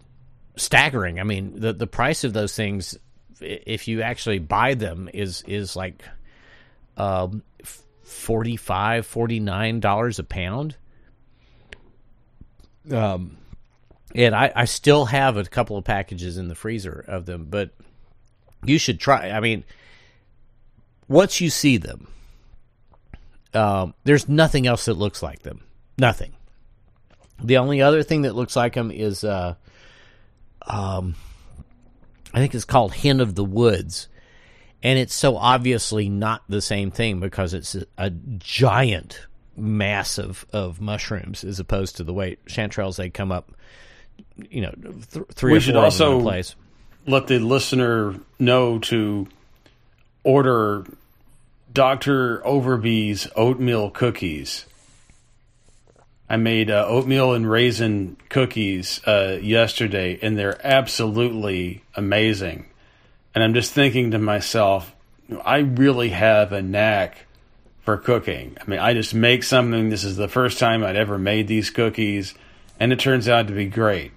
[0.55, 1.19] staggering.
[1.19, 2.97] I mean, the the price of those things
[3.41, 6.03] if you actually buy them is is like
[6.97, 7.43] um
[8.03, 10.75] 45 49 dollars a pound
[12.91, 13.37] um
[14.15, 17.71] and I, I still have a couple of packages in the freezer of them but
[18.65, 19.63] you should try i mean
[21.07, 22.07] once you see them
[23.57, 25.61] um, there's nothing else that looks like them.
[25.97, 26.33] Nothing.
[27.43, 29.55] The only other thing that looks like them is uh
[30.65, 31.15] um
[32.33, 34.07] i think it's called hen of the woods.
[34.83, 40.45] And it's so obviously not the same thing because it's a, a giant mass of,
[40.53, 43.51] of mushrooms as opposed to the way chanterelles they come up
[44.51, 44.71] you know
[45.11, 46.55] th- three We or should four them in also- place.
[47.07, 49.27] let the listener know to
[50.23, 50.85] order
[51.71, 52.45] Dr.
[52.45, 54.65] Overby's oatmeal cookies.
[56.29, 62.65] I made uh, oatmeal and raisin cookies uh, yesterday, and they're absolutely amazing.
[63.33, 64.93] And I'm just thinking to myself,
[65.45, 67.25] I really have a knack
[67.81, 68.57] for cooking.
[68.59, 69.89] I mean, I just make something.
[69.89, 72.33] This is the first time I'd ever made these cookies,
[72.79, 74.11] and it turns out to be great.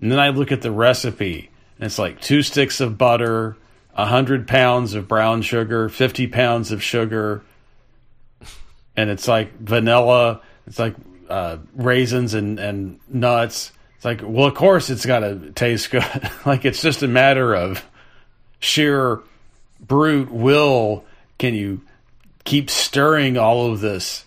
[0.00, 3.56] And then I look at the recipe, and it's like two sticks of butter,
[4.00, 7.42] a hundred pounds of brown sugar, fifty pounds of sugar,
[8.96, 10.40] and it's like vanilla.
[10.66, 10.94] It's like
[11.28, 13.72] uh, raisins and and nuts.
[13.96, 16.30] It's like, well, of course, it's got to taste good.
[16.46, 17.84] like it's just a matter of
[18.58, 19.20] sheer
[19.78, 21.04] brute will.
[21.38, 21.82] Can you
[22.44, 24.24] keep stirring all of this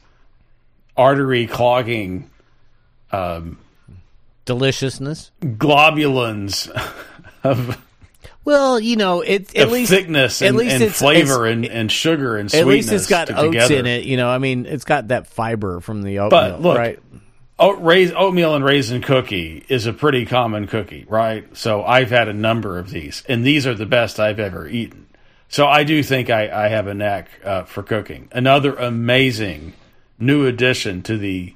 [0.95, 2.29] artery clogging
[4.45, 6.69] deliciousness globulins
[7.43, 7.83] of,
[8.45, 11.91] well you know it at least thickness at and, least and it's- flavor and, and
[11.91, 13.75] sugar and at least it's got oats together.
[13.75, 16.77] in it you know i mean it's got that fiber from the oatmeal But look,
[16.77, 16.99] right
[17.59, 21.55] oatmeal and raisin cookie is a pretty common cookie, right?
[21.55, 25.07] So I've had a number of these, and these are the best I've ever eaten.
[25.49, 28.27] So I do think I, I have a knack uh, for cooking.
[28.31, 29.73] Another amazing
[30.19, 31.53] new addition to the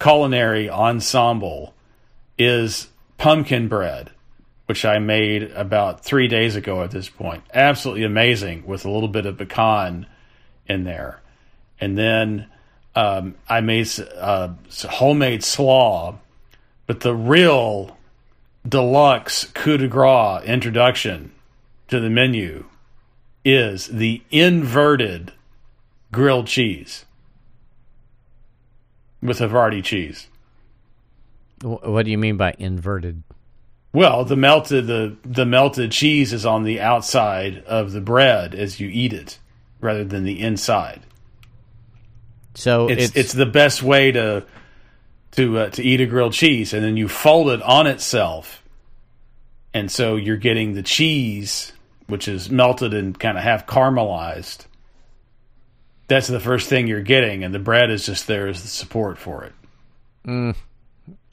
[0.00, 1.74] culinary ensemble
[2.36, 4.10] is pumpkin bread,
[4.68, 7.42] which I made about three days ago at this point.
[7.54, 10.04] Absolutely amazing with a little bit of pecan
[10.66, 11.22] in there.
[11.80, 12.48] And then
[12.94, 14.50] um, I made uh,
[14.90, 16.18] homemade slaw,
[16.86, 17.96] but the real
[18.68, 21.32] deluxe coup de grace introduction
[21.86, 22.66] to the menu
[23.46, 25.32] is the inverted
[26.12, 27.06] grilled cheese
[29.22, 30.28] with Havarti cheese.
[31.62, 33.22] What do you mean by inverted
[33.92, 38.78] Well, the melted the the melted cheese is on the outside of the bread as
[38.80, 39.38] you eat it,
[39.80, 41.00] rather than the inside.
[42.54, 44.44] so It's it's, it's, the best way to
[45.32, 48.62] to uh, to eat a grilled cheese, and then you fold it on itself,
[49.72, 51.72] and so you're getting the cheese,
[52.08, 54.66] which is melted and kind of half caramelized.
[56.08, 59.18] That's the first thing you're getting, and the bread is just there as the support
[59.18, 59.52] for it.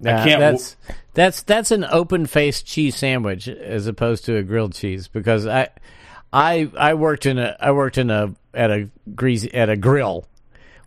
[0.06, 0.76] Yeah, can't w- That's
[1.14, 5.70] that's that's an open faced cheese sandwich as opposed to a grilled cheese because I
[6.32, 10.28] I I worked in a I worked in a at a greasy at a grill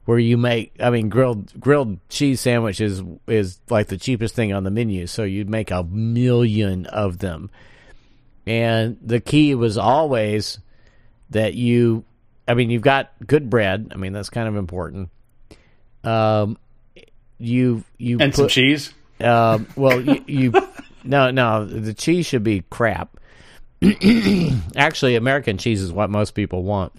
[0.05, 4.65] where you make I mean grilled grilled cheese sandwiches is like the cheapest thing on
[4.65, 7.51] the menu so you'd make a million of them.
[8.47, 10.59] And the key was always
[11.31, 12.05] that you
[12.47, 13.93] I mean you've got good bread.
[13.95, 15.11] I mean that's kind of important.
[16.05, 16.59] Um
[17.39, 18.93] you you And some cheese.
[19.21, 20.53] Um, well, you, you
[21.05, 23.17] no, no, the cheese should be crap.
[24.77, 26.93] Actually, American cheese is what most people want.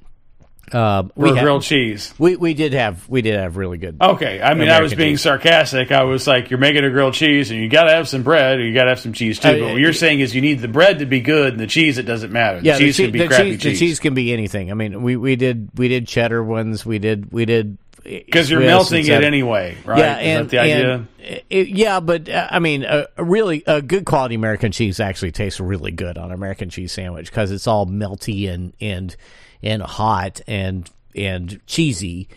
[0.71, 2.13] Um, we had- grilled cheese.
[2.19, 3.97] we we did have we did have really good.
[3.99, 5.21] Okay, I mean, I was being cheese.
[5.21, 5.91] sarcastic.
[5.91, 8.59] I was like, "You're making a grilled cheese, and you got to have some bread,
[8.59, 10.35] or you got to have some cheese too." Uh, but what uh, you're saying is
[10.35, 12.59] you need the bread to be good, and the cheese it doesn't matter.
[12.59, 14.69] The yeah, cheese the, can be the crappy cheese, the cheese can be anything.
[14.69, 16.85] I mean, we we did we did cheddar ones.
[16.85, 17.77] We did we did
[18.25, 19.99] because you're melting it anyway, right?
[19.99, 20.93] Yeah, Is and that the idea?
[20.95, 21.07] and
[21.49, 25.31] it- yeah, but uh, I mean, a, a really a good quality American cheese actually
[25.31, 29.15] tastes really good on an American cheese sandwich because it's all melty and and
[29.61, 32.27] and hot and and cheesy.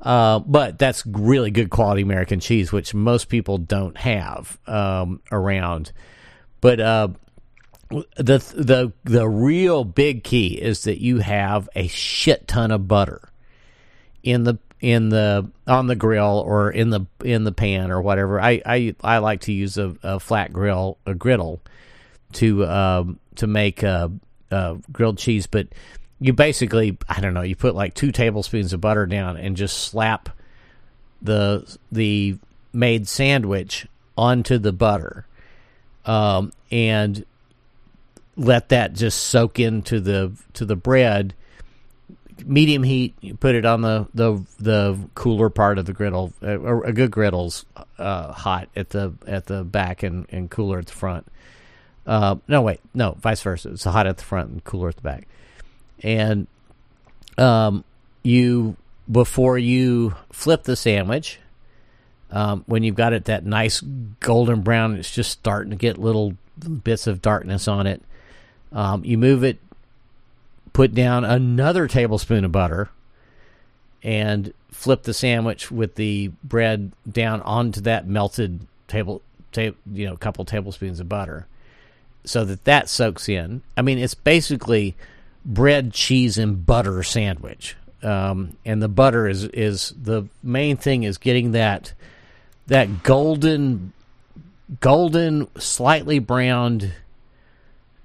[0.00, 5.90] Uh, but that's really good quality American cheese, which most people don't have um, around.
[6.60, 7.08] But uh,
[7.90, 13.28] the the the real big key is that you have a shit ton of butter
[14.22, 18.40] in the in the on the grill or in the in the pan or whatever.
[18.40, 21.60] I I, I like to use a, a flat grill a griddle
[22.34, 24.08] to um, to make uh,
[24.50, 25.68] uh, grilled cheese, but
[26.20, 29.78] you basically I don't know you put like two tablespoons of butter down and just
[29.78, 30.28] slap
[31.22, 32.38] the the
[32.72, 35.26] made sandwich onto the butter,
[36.04, 37.24] um, and
[38.36, 41.34] let that just soak into the to the bread.
[42.46, 46.32] Medium heat, you put it on the the the cooler part of the griddle.
[46.42, 47.64] A, a good griddle's
[47.98, 51.26] uh, hot at the at the back and, and cooler at the front.
[52.06, 53.70] Uh, no, wait, no, vice versa.
[53.70, 55.28] It's hot at the front and cooler at the back.
[56.02, 56.46] And
[57.36, 57.84] um,
[58.22, 58.76] you
[59.10, 61.38] before you flip the sandwich,
[62.30, 63.80] um, when you've got it that nice
[64.20, 66.36] golden brown, it's just starting to get little
[66.82, 68.02] bits of darkness on it.
[68.72, 69.58] Um, you move it,
[70.78, 72.88] put down another tablespoon of butter,
[74.00, 79.20] and flip the sandwich with the bread down onto that melted table,
[79.50, 81.48] ta- you know, couple tablespoons of butter,
[82.22, 83.60] so that that soaks in.
[83.76, 84.94] I mean, it's basically
[85.44, 87.74] bread, cheese, and butter sandwich.
[88.04, 91.92] Um, and the butter is is the main thing is getting that
[92.68, 93.92] that golden
[94.78, 96.92] golden slightly browned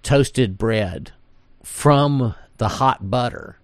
[0.02, 1.12] toasted bread
[1.62, 3.58] from the hot butter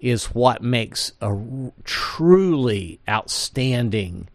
[0.00, 1.36] is what makes a
[1.84, 4.28] truly outstanding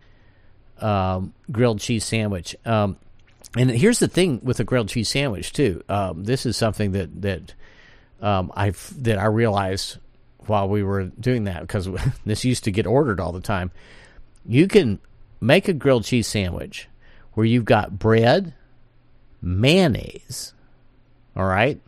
[0.79, 2.55] um, grilled cheese sandwich.
[2.65, 2.97] Um,
[3.57, 5.83] and here's the thing with a grilled cheese sandwich too.
[5.89, 7.53] Um, this is something that that
[8.21, 9.97] um, I that I realized
[10.45, 11.89] while we were doing that because
[12.25, 13.71] this used to get ordered all the time.
[14.45, 14.99] You can
[15.41, 16.87] make a grilled cheese sandwich
[17.33, 18.53] where you've got bread,
[19.41, 20.53] mayonnaise,
[21.35, 21.79] all right,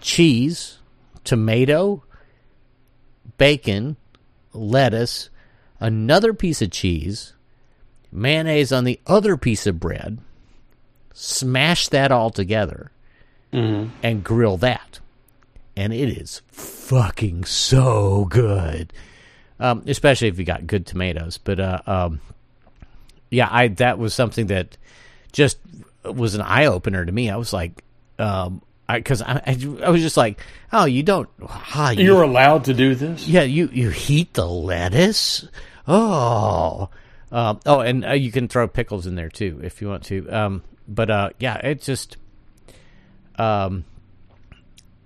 [0.00, 0.78] cheese,
[1.24, 2.02] tomato,
[3.36, 3.96] bacon,
[4.52, 5.30] lettuce,
[5.80, 7.34] another piece of cheese,
[8.10, 10.18] mayonnaise on the other piece of bread,
[11.12, 12.90] smash that all together,
[14.02, 15.00] and grill that.
[15.76, 18.92] And it is fucking so good.
[19.60, 21.38] Um, especially if you got good tomatoes.
[21.38, 22.20] But uh, um,
[23.30, 24.76] yeah, I that was something that
[25.32, 25.58] just
[26.04, 27.30] was an eye opener to me.
[27.30, 27.82] I was like,
[28.18, 30.40] um, because I, I, I was just like,
[30.72, 33.28] oh, you don't, ah, you, You're allowed to do this?
[33.28, 35.46] yeah, you you heat the lettuce.
[35.86, 36.88] Oh,
[37.30, 40.28] um, oh, and uh, you can throw pickles in there too if you want to.
[40.30, 42.16] Um, but uh, yeah, it just
[43.36, 43.84] um,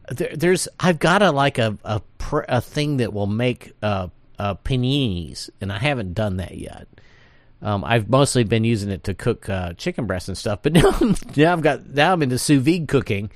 [0.09, 4.09] there, there's I've got a like a a, pr- a thing that will make uh,
[4.39, 6.87] uh paninis, and I haven't done that yet.
[7.61, 10.99] Um, I've mostly been using it to cook uh, chicken breasts and stuff, but now,
[11.37, 13.31] now I've got now I'm into sous vide cooking.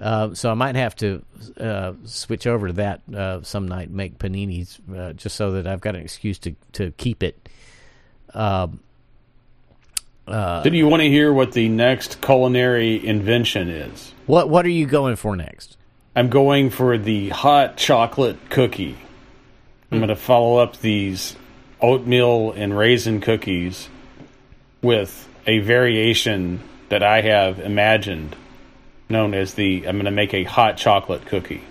[0.00, 1.22] Uh, so I might have to
[1.58, 5.80] uh, switch over to that uh, some night, make paninis, uh, just so that I've
[5.80, 7.48] got an excuse to to keep it.
[8.34, 8.80] Um,
[10.26, 14.12] Do you want to hear what the next culinary invention is?
[14.26, 15.76] what what are you going for next?
[16.14, 18.96] I'm going for the hot chocolate cookie.
[19.92, 21.36] I'm going to follow up these
[21.80, 23.88] oatmeal and raisin cookies
[24.82, 28.34] with a variation that I have imagined
[29.08, 31.62] known as the I'm going to make a hot chocolate cookie.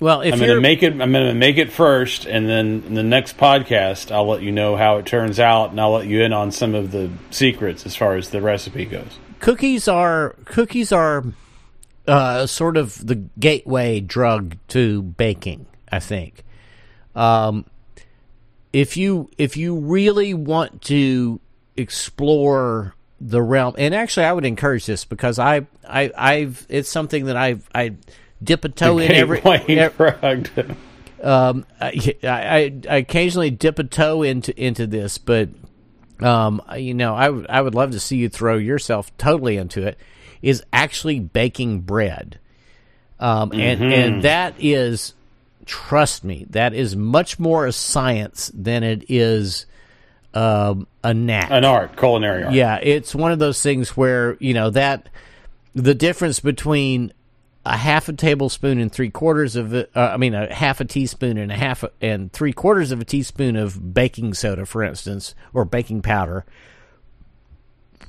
[0.00, 2.82] Well, if I'm going to make it I'm going to make it first and then
[2.86, 6.06] in the next podcast I'll let you know how it turns out and I'll let
[6.06, 9.18] you in on some of the secrets as far as the recipe goes.
[9.40, 11.24] cookies are cookies are
[12.06, 15.66] uh, sort of the gateway drug to baking.
[15.94, 16.44] I think.
[17.14, 17.66] Um,
[18.72, 21.40] if you if you really want to
[21.76, 22.94] explore
[23.26, 27.36] the realm, and actually, I would encourage this because I I I've it's something that
[27.36, 27.94] I've I
[28.42, 29.40] dip a toe in every.
[29.40, 30.48] Gateway ev- drug.
[31.22, 35.48] um, I, I, I occasionally dip a toe into into this, but
[36.20, 39.86] um, you know, I would I would love to see you throw yourself totally into
[39.86, 39.98] it.
[40.42, 42.38] Is actually baking bread,
[43.18, 45.14] um, and and that is,
[45.64, 49.64] trust me, that is much more a science than it is
[50.34, 51.50] um, a knack.
[51.50, 52.54] An art, culinary art.
[52.54, 55.08] Yeah, it's one of those things where you know that
[55.74, 57.12] the difference between
[57.66, 60.84] a half a tablespoon and three quarters of it, uh, I mean, a half a
[60.84, 64.82] teaspoon and a half a, and three quarters of a teaspoon of baking soda, for
[64.82, 66.44] instance, or baking powder,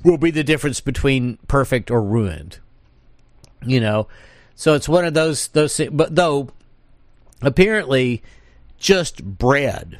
[0.04, 2.58] will be the difference between perfect or ruined.
[3.64, 4.08] You know,
[4.54, 5.80] so it's one of those those.
[5.90, 6.50] But though,
[7.42, 8.22] apparently,
[8.78, 9.98] just bread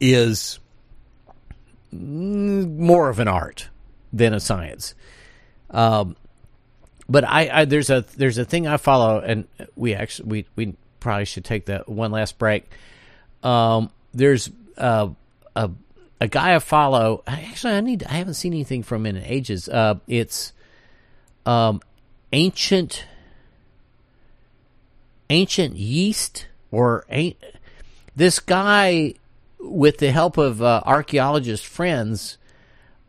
[0.00, 0.58] is
[1.92, 3.68] more of an art
[4.12, 4.94] than a science.
[5.70, 6.16] Um,
[7.08, 10.76] but I, I there's a there's a thing I follow, and we actually we we
[11.00, 12.68] probably should take that one last break.
[13.42, 15.08] Um, there's uh,
[15.56, 15.70] a
[16.20, 17.22] a guy I follow.
[17.26, 19.68] Actually, I need I haven't seen anything from him in ages.
[19.68, 20.52] Uh, it's
[21.46, 21.80] um,
[22.32, 23.04] ancient
[25.30, 27.36] ancient yeast or ain't
[28.16, 29.14] this guy
[29.60, 32.38] with the help of uh, archaeologist friends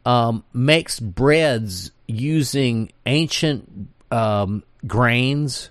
[0.05, 5.69] um, makes breads using ancient um, grains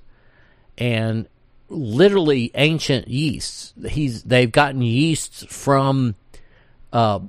[0.76, 1.26] and
[1.68, 3.74] literally ancient yeasts.
[3.89, 6.14] He's they've gotten yeasts from
[6.93, 7.20] uh,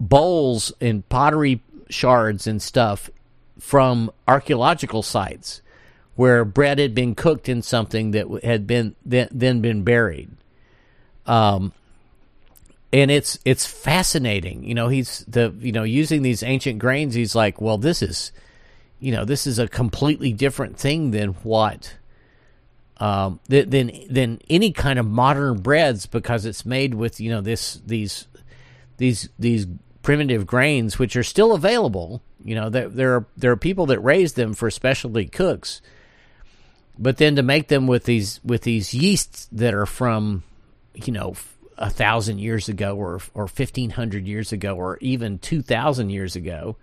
[0.00, 3.10] bowls and pottery shards and stuff
[3.58, 5.62] from archaeological sites
[6.14, 10.30] where bread had been cooked in something that had been then, then been buried.
[11.26, 11.72] Um,
[12.92, 14.64] and it's it's fascinating.
[14.64, 17.14] You know, he's the you know using these ancient grains.
[17.14, 18.32] He's like, well, this is,
[18.98, 21.96] you know, this is a completely different thing than what,
[22.98, 27.80] um, than than, any kind of modern breads because it's made with you know this
[27.86, 28.26] these
[28.96, 29.66] these these
[30.02, 32.22] primitive grains which are still available.
[32.42, 35.82] You know, there there are there are people that raise them for specialty cooks,
[36.98, 40.42] but then to make them with these with these yeasts that are from,
[40.94, 41.34] you know
[41.78, 46.36] a thousand years ago or or fifteen hundred years ago or even two thousand years
[46.36, 46.76] ago.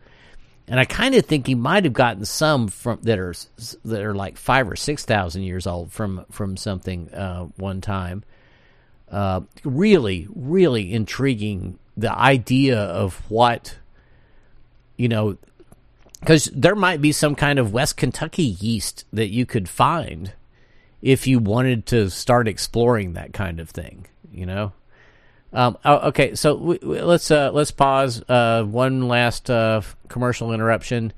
[0.68, 3.36] And I kind of think he might have gotten some from that are
[3.84, 8.24] that are like five or six thousand years old from from something uh, one time.
[9.12, 11.78] Uh, really, really intriguing.
[11.98, 13.78] The idea of what
[14.98, 15.38] you know,
[16.20, 20.34] because there might be some kind of West Kentucky yeast that you could find
[21.02, 24.08] if you wanted to start exploring that kind of thing.
[24.34, 24.74] You know.
[25.54, 28.22] Um, oh, okay, so we, we, let's uh, let's pause.
[28.28, 31.14] Uh, one last uh, commercial interruption,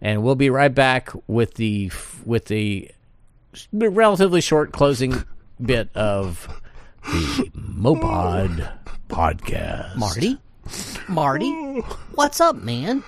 [0.00, 1.90] and we'll be right back with the
[2.24, 2.90] with the
[3.72, 5.24] relatively short closing
[5.60, 6.60] bit of
[7.04, 8.70] the Mopod
[9.08, 9.96] podcast.
[9.96, 10.38] Marty,
[11.08, 11.50] Marty,
[12.14, 13.02] what's up, man?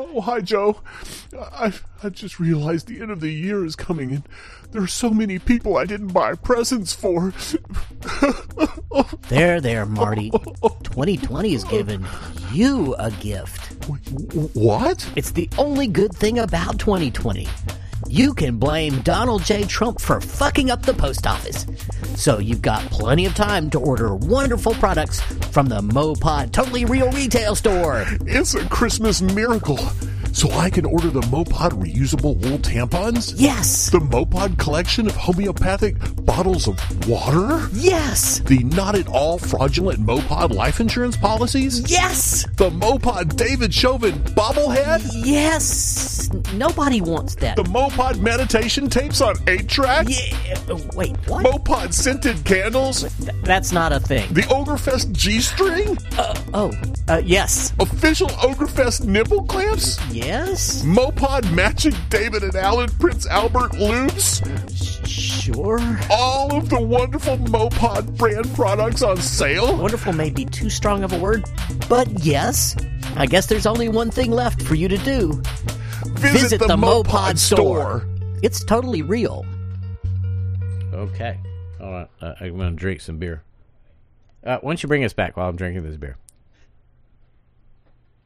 [0.00, 0.80] Oh, hi, Joe.
[1.36, 4.22] I I just realized the end of the year is coming, and
[4.70, 7.32] there are so many people I didn't buy presents for.
[9.28, 10.30] There, there, Marty.
[10.30, 12.04] 2020 is giving
[12.50, 13.74] you a gift.
[14.54, 15.06] what?
[15.16, 17.46] It's the only good thing about 2020.
[18.08, 19.64] You can blame Donald J.
[19.64, 21.66] Trump for fucking up the post office.
[22.16, 25.20] So you've got plenty of time to order wonderful products
[25.52, 28.06] from the Mopod Totally Real Retail Store.
[28.22, 29.78] It's a Christmas miracle.
[30.38, 33.34] So I can order the Mopod reusable wool tampons?
[33.36, 33.90] Yes!
[33.90, 36.78] The Mopod collection of homeopathic bottles of
[37.08, 37.66] water?
[37.72, 38.38] Yes!
[38.38, 41.90] The not at all fraudulent Mopod life insurance policies?
[41.90, 42.46] Yes!
[42.56, 45.10] The Mopod David Chauvin bobblehead?
[45.12, 46.30] Yes!
[46.54, 47.56] Nobody wants that.
[47.56, 50.06] The Mopod meditation tapes on 8 track?
[50.08, 50.56] yeah.
[50.94, 51.46] Wait, what?
[51.46, 53.00] Mopod scented candles?
[53.18, 54.32] Th- that's not a thing.
[54.32, 55.98] The Ogrefest G string?
[56.54, 56.70] Oh,
[57.08, 57.72] uh, yes.
[57.80, 59.98] Official Ogrefest nipple clamps?
[60.28, 60.82] Yes?
[60.82, 64.42] Mopod matching David and Alan Prince Albert loops?
[65.08, 65.80] Sure.
[66.10, 69.74] All of the wonderful Mopod brand products on sale?
[69.78, 71.46] Wonderful may be too strong of a word,
[71.88, 72.76] but yes.
[73.16, 75.40] I guess there's only one thing left for you to do.
[76.18, 78.06] Visit, the, Mopod, store.
[78.42, 79.46] It's totally real.
[80.92, 81.38] Okay,
[81.80, 82.08] All right.
[82.20, 83.44] Uh, I'm going to drink some beer.
[84.44, 86.18] Uh, why don't you bring us back while I'm drinking this beer?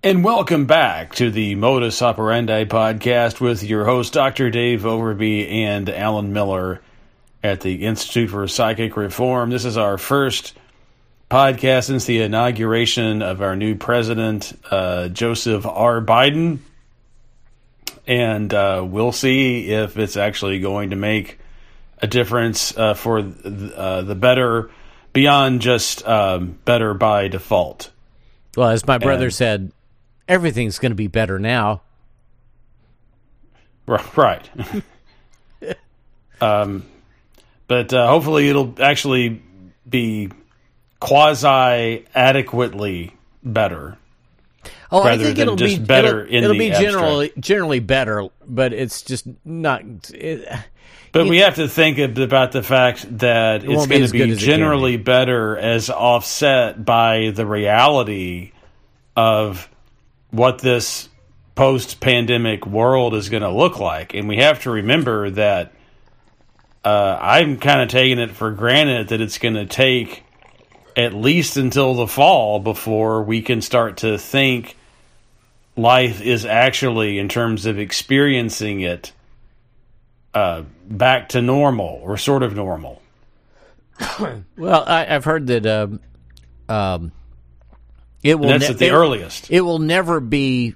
[0.04, 4.50] And welcome back to the Modus Operandi podcast with your host, Dr.
[4.50, 6.80] Dave Overby and Alan Miller
[7.42, 9.50] at the Institute for Psychic Reform.
[9.50, 10.54] This is our first
[11.30, 16.00] podcast since the inauguration of our new president, uh, Joseph R.
[16.00, 16.58] Biden.
[18.04, 21.38] And uh, we'll see if it's actually going to make
[21.98, 24.68] a difference uh, for th- uh, the better
[25.12, 27.92] beyond just um, better by default.
[28.56, 29.72] Well, as my brother And- said,
[30.28, 31.82] everything's going to be better now.
[33.86, 34.49] Right.
[36.40, 36.85] um,
[37.66, 39.43] but uh, hopefully it'll actually
[39.89, 40.31] be
[41.01, 43.99] quasi adequately better.
[44.90, 46.93] Oh, I think it'll just be better It'll, in it'll the be abstract.
[46.93, 49.82] generally generally better, but it's just not.
[50.11, 50.47] It,
[51.12, 54.28] But we have to think ab- about the fact that it's going to be it
[54.28, 58.53] can generally better as offset by the reality
[59.16, 59.69] of
[60.32, 61.09] what this
[61.54, 64.14] post pandemic world is going to look like.
[64.14, 65.72] And we have to remember that
[66.84, 70.24] uh, I'm kind of taking it for granted that it's going to take
[70.96, 74.76] at least until the fall before we can start to think
[75.76, 79.12] life is actually, in terms of experiencing it,
[80.34, 83.00] uh, back to normal or sort of normal.
[84.56, 86.00] well, I, I've heard that um,
[86.68, 87.12] um,
[88.23, 88.49] it will.
[88.49, 89.51] That's ne- at the it- earliest.
[89.51, 90.74] It will never be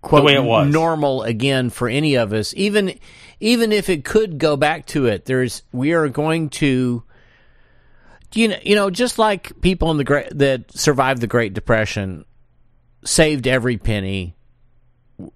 [0.00, 0.70] quote it was.
[0.72, 2.52] normal again for any of us.
[2.56, 2.98] Even
[3.40, 7.02] even if it could go back to it, there's we are going to.
[8.34, 12.24] You know, you know, just like people in the great that survived the Great Depression,
[13.04, 14.34] saved every penny,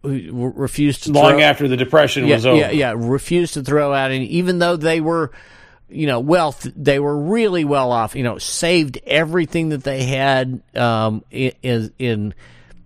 [0.02, 2.58] refused to Long throw, after the depression yeah, was over.
[2.58, 5.30] yeah, yeah, refused to throw out any, even though they were,
[5.88, 8.14] you know, wealth, they were really well off.
[8.14, 12.34] You know, saved everything that they had um, in in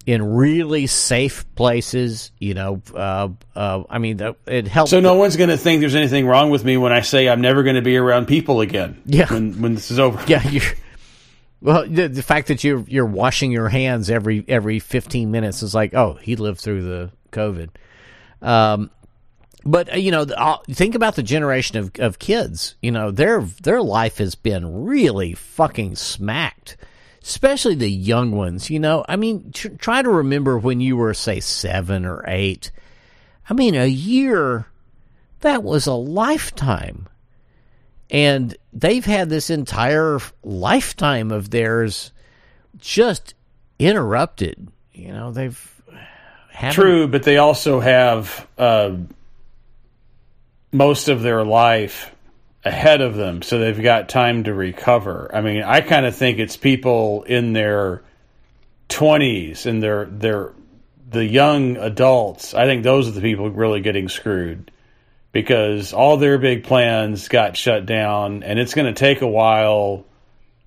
[0.06, 2.30] in really safe places.
[2.38, 4.90] You know, uh, uh, I mean, it helped.
[4.90, 7.40] So no one's going to think there's anything wrong with me when I say I'm
[7.40, 9.00] never going to be around people again.
[9.06, 9.32] Yeah.
[9.32, 10.22] When when this is over.
[10.28, 10.42] Yeah,
[11.62, 15.74] well, the, the fact that you're you're washing your hands every every 15 minutes is
[15.74, 17.68] like, oh, he lived through the COVID.
[18.42, 18.90] Um,
[19.64, 22.76] but uh, you know, uh, think about the generation of, of kids.
[22.82, 26.76] You know, their their life has been really fucking smacked,
[27.22, 28.70] especially the young ones.
[28.70, 32.70] You know, I mean, tr- try to remember when you were say seven or eight.
[33.48, 34.66] I mean, a year
[35.40, 37.08] that was a lifetime
[38.12, 42.12] and they've had this entire lifetime of theirs
[42.76, 43.34] just
[43.78, 44.68] interrupted.
[44.92, 45.82] You know, they've
[46.70, 48.96] True, but they also have uh,
[50.72, 52.14] most of their life
[52.64, 55.30] ahead of them, so they've got time to recover.
[55.34, 58.02] I mean, I kind of think it's people in their
[58.88, 60.52] twenties and their their
[61.10, 62.54] the young adults.
[62.54, 64.70] I think those are the people really getting screwed
[65.32, 70.04] because all their big plans got shut down, and it's going to take a while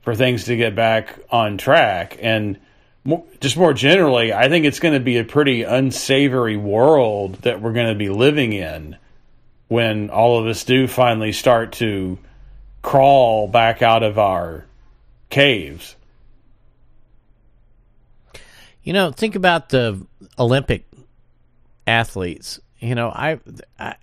[0.01, 2.17] for things to get back on track.
[2.21, 2.59] And
[3.03, 7.61] mo- just more generally, I think it's going to be a pretty unsavory world that
[7.61, 8.97] we're going to be living in
[9.67, 12.17] when all of us do finally start to
[12.81, 14.65] crawl back out of our
[15.29, 15.95] caves.
[18.83, 20.05] You know, think about the
[20.37, 20.85] Olympic
[21.87, 22.59] athletes.
[22.79, 23.39] You know, I,
[23.79, 23.95] I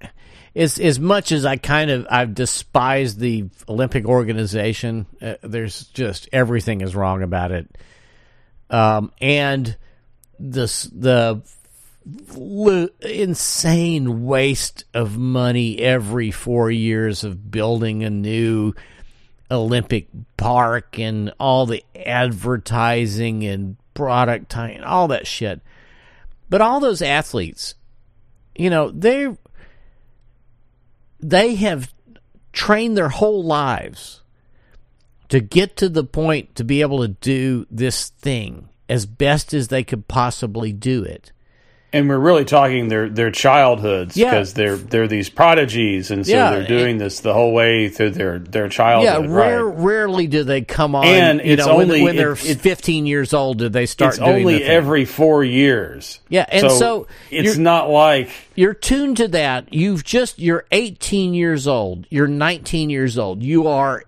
[0.54, 5.06] as as much as I kind of I've despised the Olympic organization.
[5.20, 7.78] Uh, there's just everything is wrong about it,
[8.70, 9.76] um, and
[10.38, 11.42] this the
[13.00, 18.74] insane waste of money every four years of building a new
[19.50, 25.60] Olympic park and all the advertising and product time, all that shit.
[26.48, 27.74] But all those athletes,
[28.54, 29.34] you know, they
[31.20, 31.92] they have
[32.52, 34.22] trained their whole lives
[35.28, 39.68] to get to the point to be able to do this thing as best as
[39.68, 41.32] they could possibly do it.
[41.94, 44.30] And we're really talking their their childhoods Yeah.
[44.30, 48.12] because they're they're these prodigies, and so Yeah, they're doing this the whole way through
[48.12, 49.30] their their Yeah, childhood.
[49.30, 49.78] rare, right?
[49.84, 51.04] rarely do they come on.
[51.04, 53.84] And you it's know, when- only- when, they're it- it- 15 years old, do they
[53.84, 56.20] start It's doing only every four years.
[56.30, 59.74] Yeah, and so it's not like you're tuned to that.
[59.74, 62.06] You've just you're 18 years old.
[62.08, 63.42] You're 19 years old.
[63.42, 64.04] You are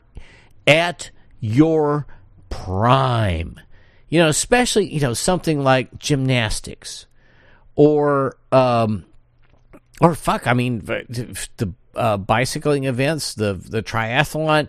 [0.67, 2.07] at your
[2.49, 3.61] prime.
[4.09, 7.05] You know, especially you know something like gymnastics
[7.77, 9.05] or um
[10.01, 14.69] or fuck, I mean the uh, bicycling events, the the triathlon.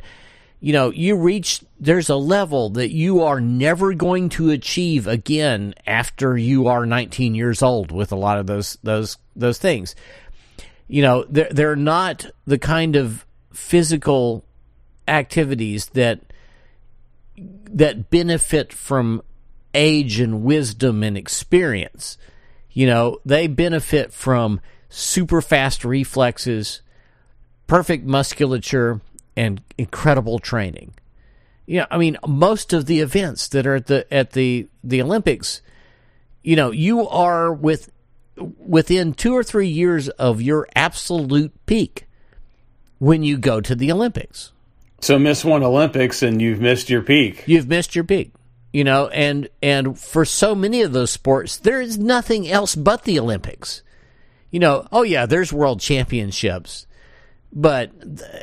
[0.59, 5.75] You know, you reach there's a level that you are never going to achieve again
[5.85, 9.95] after you are 19 years old with a lot of those those those things.
[10.87, 14.45] You know, they're they're not the kind of physical
[15.07, 16.21] activities that
[17.37, 19.21] that benefit from
[19.73, 22.17] age and wisdom and experience.
[22.75, 26.81] You know, they benefit from super fast reflexes,
[27.67, 28.99] perfect musculature,
[29.35, 30.93] and incredible training.
[31.65, 35.01] You know, I mean, most of the events that are at the at the the
[35.01, 35.61] Olympics,
[36.43, 37.91] you know, you are with
[38.59, 42.07] within two or three years of your absolute peak
[42.99, 44.51] when you go to the Olympics.
[44.99, 47.43] so miss one Olympics and you've missed your peak.
[47.47, 48.33] You've missed your peak.
[48.75, 53.05] You know, and and for so many of those sports, there is nothing else but
[53.05, 53.83] the Olympics.
[54.51, 56.85] You know, oh yeah, there's world championships,
[57.53, 57.91] but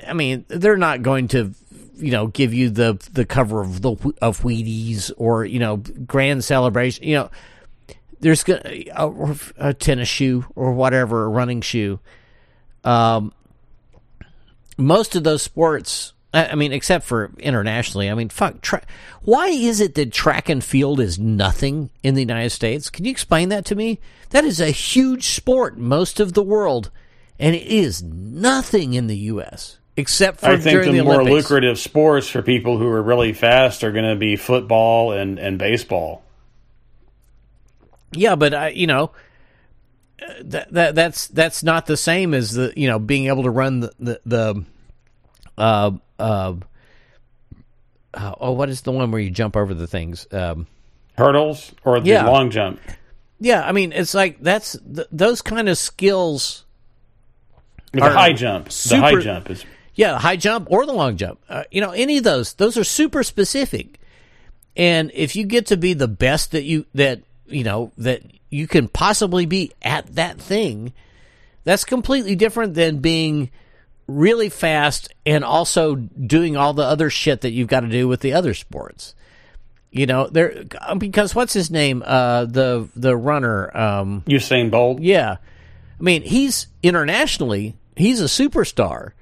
[0.08, 1.52] I mean, they're not going to,
[1.96, 3.90] you know, give you the the cover of the
[4.22, 7.04] of Wheaties or you know grand celebration.
[7.04, 7.30] You know,
[8.20, 12.00] there's gonna a, a tennis shoe or whatever, a running shoe.
[12.84, 13.34] Um,
[14.78, 18.08] most of those sports I mean, except for internationally.
[18.08, 18.62] I mean, fuck.
[18.62, 18.84] Tra-
[19.22, 22.88] why is it that track and field is nothing in the United States?
[22.88, 24.00] Can you explain that to me?
[24.30, 26.90] That is a huge sport most of the world,
[27.38, 29.78] and it is nothing in the U.S.
[29.96, 33.84] except for I think the, the, more lucrative sports for people who are really fast
[33.84, 36.22] are going to be football and, and baseball.
[38.12, 39.10] Yeah, but I, you know,
[40.40, 43.80] that that that's that's not the same as the you know being able to run
[43.80, 44.64] the the, the
[45.58, 45.90] uh
[46.22, 46.54] uh.
[48.14, 50.26] Uh, oh, what is the one where you jump over the things?
[50.32, 50.66] Um,
[51.16, 52.26] Hurdles or the Yeah.
[52.26, 52.78] long jump?
[53.40, 56.64] Yeah, I mean, it's like that's th- those kind of skills.
[57.92, 58.68] The high jump.
[58.68, 61.40] the high jump is Yeah, the high jump or the long jump.
[61.48, 62.52] Uh, you know, any of those.
[62.54, 63.98] Those are super specific.
[64.76, 68.66] And if you get to be the best that you that you know that you
[68.66, 70.92] can possibly be at that thing,
[71.64, 73.50] that's completely different than being
[74.16, 78.20] really fast and also doing all the other shit that you've got to do with
[78.20, 79.14] the other sports.
[79.90, 80.64] You know, there
[80.96, 82.02] because what's his name?
[82.06, 83.76] Uh, the the runner.
[83.76, 85.00] Um, Usain Bolt.
[85.00, 85.36] yeah.
[86.00, 89.12] I mean, he's internationally, he's a superstar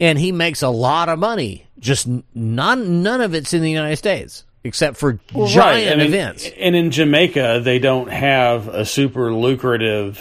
[0.00, 1.66] and he makes a lot of money.
[1.80, 6.48] Just none none of it's in the United States except for giant Right, events.
[6.58, 10.20] and in Jamaica, they don't have a super lucrative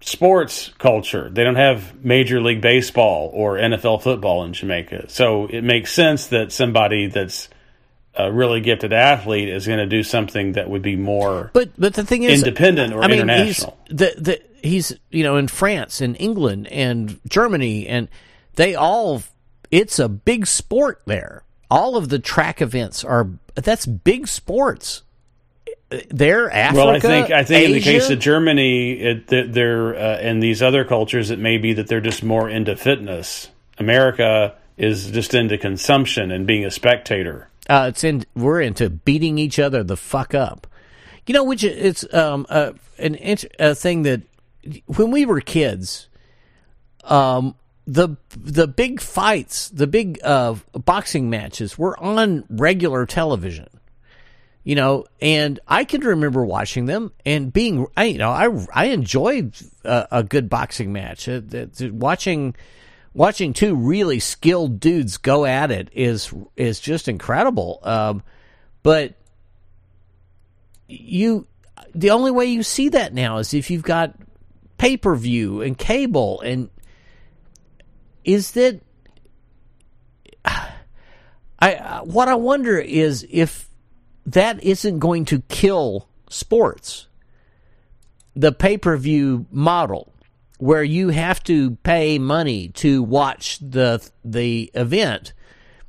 [0.00, 1.28] sports culture.
[1.30, 5.08] They don't have Major League Baseball or NFL football in Jamaica.
[5.08, 7.48] So it makes sense that somebody that's
[8.14, 11.50] a really gifted athlete is going to do something that would be more.
[11.52, 13.78] But but the thing is Independent or I mean, international.
[13.88, 18.08] He's, the, the, he's you know in France and England and Germany and
[18.56, 19.22] they all
[19.70, 21.44] it's a big sport there.
[21.70, 25.02] All of the track events are that's big sports.
[26.10, 26.76] There, Africa.
[26.76, 30.60] well, I think I think in the case of Germany, it, they're uh, and these
[30.60, 33.48] other cultures, it may be that they're just more into fitness.
[33.78, 37.48] America is just into consumption and being a spectator.
[37.70, 40.66] Uh, it's in we're into beating each other the fuck up.
[41.26, 44.22] You know, which it's um uh, an int- a thing that
[44.86, 46.08] when we were kids,
[47.04, 47.54] um
[47.86, 53.68] the the big fights, the big uh boxing matches were on regular television.
[54.68, 58.84] You know, and I can remember watching them and being, I, you know, I I
[58.88, 61.26] enjoyed a, a good boxing match.
[61.26, 62.54] Uh, the- the- watching
[63.14, 67.80] watching two really skilled dudes go at it is is just incredible.
[67.82, 68.22] Um,
[68.82, 69.14] but
[70.86, 71.46] you,
[71.94, 74.16] the only way you see that now is if you've got
[74.76, 76.68] pay per view and cable, and
[78.22, 78.82] is that
[80.44, 83.67] I what I wonder is if
[84.32, 87.06] that isn't going to kill sports.
[88.34, 90.12] The pay per view model,
[90.58, 95.32] where you have to pay money to watch the the event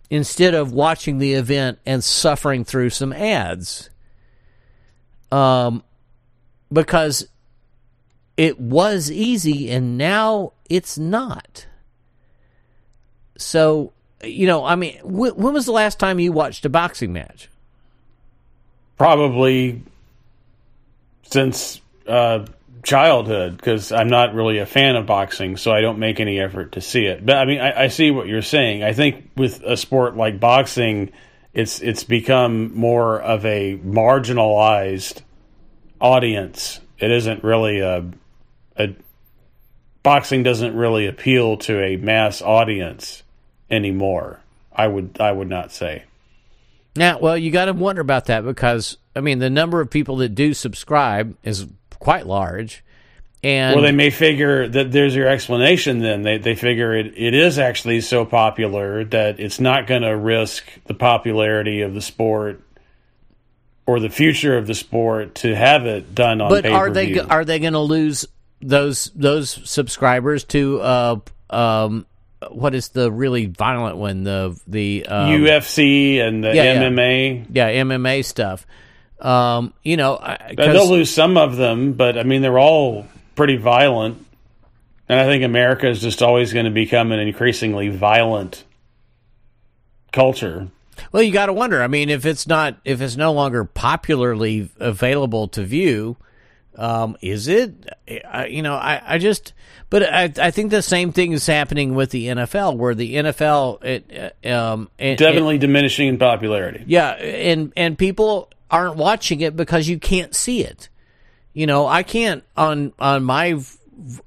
[0.09, 3.89] instead of watching the event and suffering through some ads.
[5.31, 5.83] Um,
[6.71, 7.27] because
[8.35, 11.67] it was easy and now it's not.
[13.37, 13.93] So,
[14.23, 17.49] you know, I mean, wh- when was the last time you watched a boxing match?
[18.99, 19.81] Probably
[21.23, 22.45] since uh,
[22.83, 26.73] childhood because I'm not really a fan of boxing, so I don't make any effort
[26.73, 27.25] to see it.
[27.25, 28.83] But I mean, I, I see what you're saying.
[28.83, 31.11] I think with a sport like boxing,
[31.53, 35.21] it's it's become more of a marginalized
[35.99, 36.79] audience.
[36.99, 38.05] It isn't really a
[38.77, 38.95] a
[40.03, 43.23] boxing doesn't really appeal to a mass audience
[43.69, 44.41] anymore.
[44.73, 46.03] I would I would not say.
[46.99, 50.17] Now, well, you got to wonder about that because I mean, the number of people
[50.17, 51.65] that do subscribe is
[51.97, 52.83] quite large,
[53.41, 55.99] and Well, they may figure that there's your explanation.
[55.99, 60.15] Then they they figure it, it is actually so popular that it's not going to
[60.15, 62.61] risk the popularity of the sport
[63.85, 66.49] or the future of the sport to have it done on.
[66.49, 67.29] but are they pay-per-view.
[67.29, 68.25] are they going to lose
[68.61, 71.15] those those subscribers to uh
[71.49, 72.05] um
[72.49, 76.83] what is the really violent one the the um, UFC and the yeah, yeah.
[76.83, 77.45] MMA?
[77.51, 78.65] yeah MMA stuff.
[79.19, 83.05] Um, you know, I- They'll lose some of them, but I mean they're all
[83.35, 84.25] pretty violent,
[85.09, 88.63] and I think America is just always going to become an increasingly violent
[90.11, 90.69] culture.
[91.11, 91.81] Well, you got to wonder.
[91.81, 96.17] I mean, if it's not, if it's no longer popularly available to view,
[96.75, 97.73] um, is it?
[98.29, 99.53] I, you know, I, I just,
[99.89, 103.83] but I, I think the same thing is happening with the NFL, where the NFL,
[103.83, 106.83] it, uh, um, and, Definitely diminishing in popularity.
[106.87, 110.89] yeah, and and people aren't watching it because you can't see it.
[111.53, 113.59] You know, I can't on on my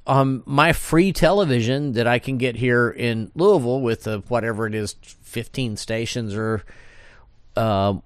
[0.06, 4.74] on my free television that I can get here in Louisville with the whatever it
[4.74, 6.62] is, fifteen stations or.
[7.55, 8.02] Um,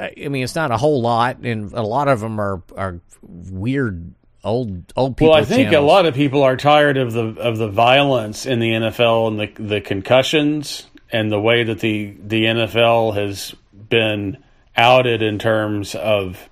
[0.00, 4.14] I mean, it's not a whole lot, and a lot of them are are weird
[4.42, 5.32] old old people.
[5.32, 8.60] Well, I think a lot of people are tired of the of the violence in
[8.60, 13.54] the NFL and the the concussions and the way that the the NFL has
[13.88, 14.38] been
[14.76, 16.48] outed in terms of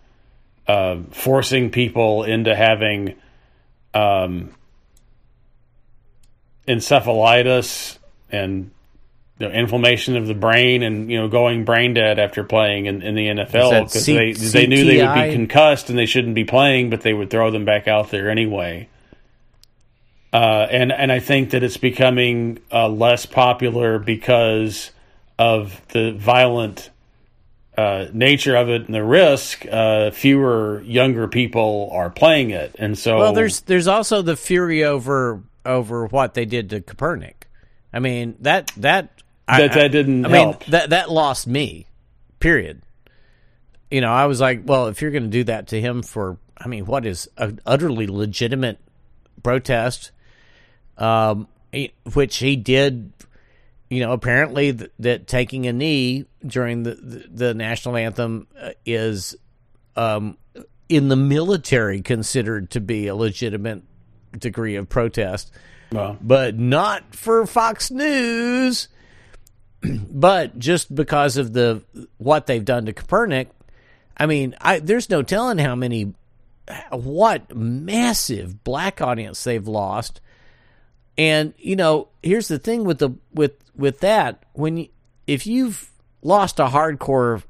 [0.66, 3.14] uh, forcing people into having
[3.94, 4.54] um,
[6.66, 7.98] encephalitis
[8.30, 8.70] and
[9.46, 13.14] know, inflammation of the brain and you know going brain dead after playing in, in
[13.14, 16.44] the NFL because C- they they knew they would be concussed and they shouldn't be
[16.44, 18.88] playing, but they would throw them back out there anyway.
[20.32, 24.90] Uh, and and I think that it's becoming uh, less popular because
[25.38, 26.90] of the violent
[27.78, 29.64] uh, nature of it and the risk.
[29.70, 34.84] Uh, fewer younger people are playing it, and so Well, there's there's also the fury
[34.84, 37.44] over over what they did to Kaepernick.
[37.92, 39.17] I mean that that
[39.48, 40.64] I- That- that didn't I mean help.
[40.66, 41.86] that that lost me.
[42.40, 42.82] Period.
[43.90, 46.36] You know, I was like, well, if you're going to do that to him for,
[46.58, 48.78] I mean, what is an utterly legitimate
[49.42, 50.10] protest,
[50.98, 51.48] um,
[52.14, 53.12] which he did.
[53.90, 58.72] You know, apparently th- that taking a knee during the the, the national anthem uh,
[58.84, 59.34] is
[59.96, 60.36] um,
[60.90, 63.82] in the military considered to be a legitimate
[64.38, 65.50] degree of protest,
[66.20, 68.88] but not for Fox News.
[70.10, 71.82] but just because of the
[72.18, 73.48] what they've done to Kaepernick,
[74.16, 76.14] I mean, I there's no telling how many
[76.90, 80.20] what massive black audience they've lost.
[81.16, 84.88] And you know, here's the thing with the with with that when you,
[85.26, 85.90] if you've
[86.22, 87.42] lost a hardcore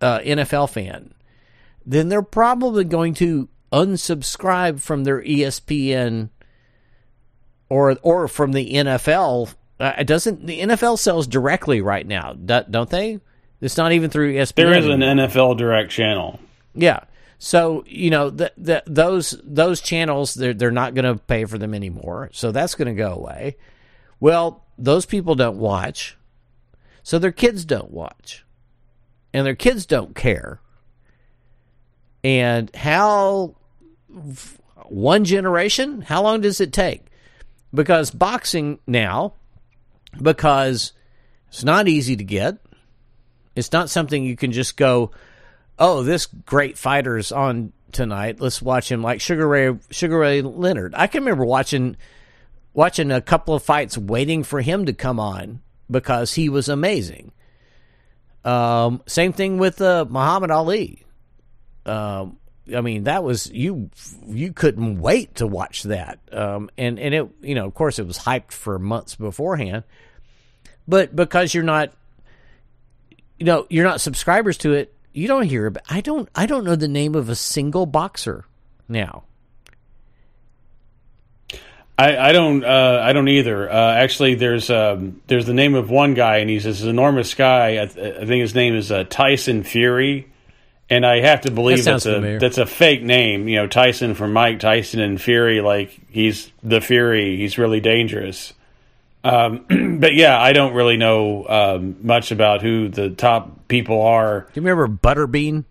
[0.00, 1.12] uh, NFL fan,
[1.84, 6.30] then they're probably going to unsubscribe from their ESPN
[7.68, 9.54] or or from the NFL.
[9.78, 13.20] Uh, it doesn't the NFL sells directly right now, do- don't they?
[13.60, 14.54] It's not even through ESPN.
[14.54, 15.00] there is an.
[15.00, 16.38] NFL direct channel.
[16.74, 17.00] Yeah.
[17.38, 21.58] So you know the, the, those those channels they're they're not going to pay for
[21.58, 22.30] them anymore.
[22.32, 23.56] So that's going to go away.
[24.20, 26.16] Well, those people don't watch,
[27.02, 28.44] so their kids don't watch,
[29.34, 30.60] and their kids don't care.
[32.24, 33.56] And how
[34.88, 36.02] one generation?
[36.02, 37.06] How long does it take?
[37.74, 39.34] Because boxing now,
[40.20, 40.92] because
[41.48, 42.58] it's not easy to get.
[43.54, 45.12] It's not something you can just go,
[45.78, 48.40] oh, this great fighter's on tonight.
[48.40, 50.94] Let's watch him like Sugar Ray Sugar Ray Leonard.
[50.94, 51.96] I can remember watching
[52.74, 55.60] watching a couple of fights waiting for him to come on
[55.90, 57.32] because he was amazing.
[58.44, 61.04] Um, same thing with uh, Muhammad Ali.
[61.84, 62.38] Um,
[62.74, 63.90] I mean, that was you.
[64.26, 66.18] You couldn't wait to watch that.
[66.32, 69.84] Um, and and it, you know, of course, it was hyped for months beforehand.
[70.88, 71.92] But because you're not,
[73.38, 75.84] you know, you're not subscribers to it, you don't hear about.
[75.88, 76.28] I don't.
[76.34, 78.44] I don't know the name of a single boxer
[78.88, 79.24] now.
[81.98, 83.70] I, I don't uh, I don't either.
[83.70, 87.82] Uh, actually, there's um, there's the name of one guy, and he's this enormous guy.
[87.82, 90.28] I, th- I think his name is uh, Tyson Fury,
[90.88, 92.38] and I have to believe sounds that's a familiar.
[92.38, 93.48] that's a fake name.
[93.48, 97.36] You know, Tyson from Mike Tyson and Fury, like he's the Fury.
[97.36, 98.52] He's really dangerous.
[99.24, 104.40] Um, but yeah, I don't really know um, much about who the top people are.
[104.52, 105.64] Do you remember Butterbean?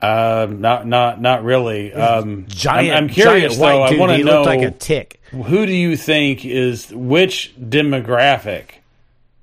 [0.00, 1.92] Um, not not not really.
[1.92, 3.82] Um, Giant, I'm, I'm curious giant though.
[3.82, 5.20] I want to know like a tick.
[5.30, 8.64] who do you think is which demographic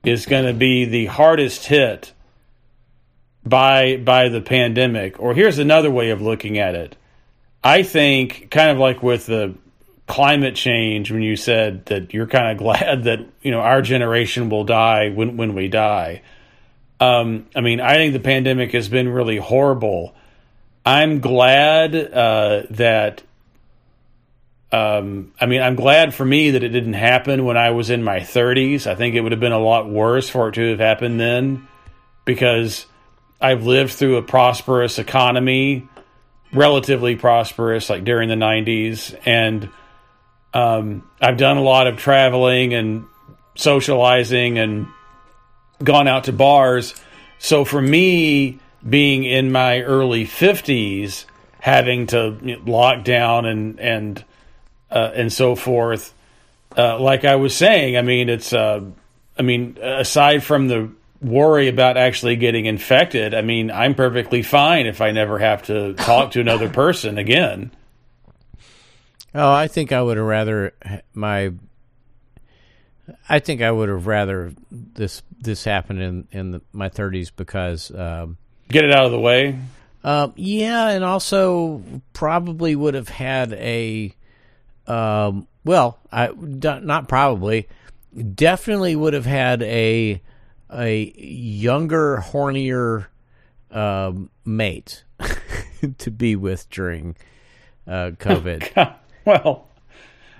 [0.03, 2.11] is going to be the hardest hit
[3.45, 5.19] by by the pandemic.
[5.19, 6.95] Or here's another way of looking at it.
[7.63, 9.55] I think kind of like with the
[10.05, 14.49] climate change when you said that you're kind of glad that you know our generation
[14.49, 16.21] will die when when we die.
[16.99, 20.15] Um, i mean i think the pandemic has been really horrible.
[20.85, 23.23] I'm glad uh, that
[24.73, 28.03] um, I mean, I'm glad for me that it didn't happen when I was in
[28.03, 28.87] my 30s.
[28.87, 31.67] I think it would have been a lot worse for it to have happened then
[32.25, 32.87] because
[33.43, 35.85] I've lived through a prosperous economy,
[36.53, 39.19] relatively prosperous, like during the 90s.
[39.25, 39.69] And
[40.53, 43.05] um, I've done a lot of traveling and
[43.55, 44.87] socializing and
[45.83, 46.95] gone out to bars.
[47.37, 51.25] So for me, being in my early 50s,
[51.59, 54.23] having to lock down and, and,
[54.89, 56.13] uh, and so forth.
[56.77, 58.81] Uh, like I was saying, I mean, it's, uh,
[59.37, 60.91] I mean, aside from the
[61.23, 65.93] worry about actually getting infected, I mean, I'm perfectly fine if I never have to
[65.93, 67.71] talk to another person again.
[69.35, 70.73] Oh, I think I would have rather
[71.13, 71.51] my.
[73.27, 77.91] I think I would have rather this this happened in in the, my 30s because
[77.91, 78.37] um,
[78.69, 79.59] Get it out of the way.
[80.03, 81.81] um, yeah, and also
[82.13, 84.13] probably would have had a
[84.87, 87.67] um, well, I not probably,
[88.35, 90.21] definitely would have had a
[90.73, 93.07] a younger, hornier
[93.71, 95.03] um, mate
[95.97, 97.15] to be with during
[97.87, 98.95] uh, COVID.
[99.25, 99.67] well,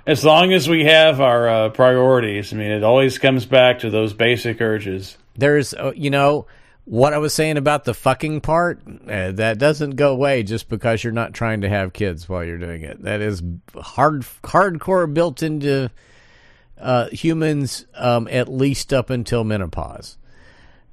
[0.06, 3.90] as long as we have our uh, priorities, I mean, it always comes back to
[3.90, 5.18] those basic urges.
[5.36, 6.46] There's, uh, you know,
[6.86, 11.04] what I was saying about the fucking part, uh, that doesn't go away just because
[11.04, 13.02] you're not trying to have kids while you're doing it.
[13.04, 13.42] That is
[13.76, 15.90] hard, hardcore built into
[16.78, 20.18] uh, humans, um, at least up until menopause.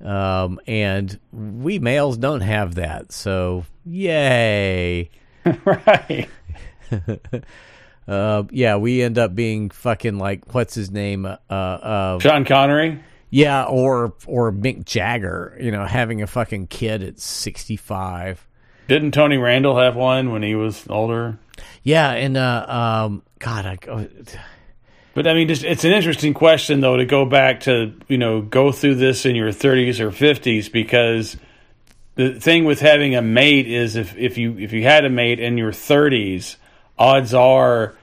[0.02, 3.12] Um, and we males don't have that.
[3.12, 5.10] So, yay.
[5.64, 6.28] right.
[8.08, 11.24] Uh, yeah, we end up being fucking like, what's his name?
[11.26, 12.98] Uh, uh, Sean Connery.
[13.30, 18.44] Yeah, or or Mick Jagger, you know, having a fucking kid at sixty five.
[18.88, 21.38] Didn't Tony Randall have one when he was older?
[21.84, 24.08] Yeah, and uh, um, God, I,
[25.12, 28.72] But I mean, it's an interesting question though to go back to you know go
[28.72, 31.36] through this in your 30s or 50s because
[32.14, 35.40] the thing with having a mate is if if you if you had a mate
[35.40, 36.56] in your 30s,
[36.98, 37.94] odds are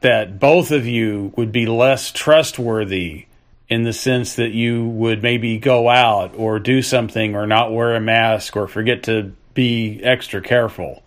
[0.00, 3.26] that both of you would be less trustworthy
[3.68, 7.94] in the sense that you would maybe go out or do something or not wear
[7.94, 11.02] a mask or forget to be extra careful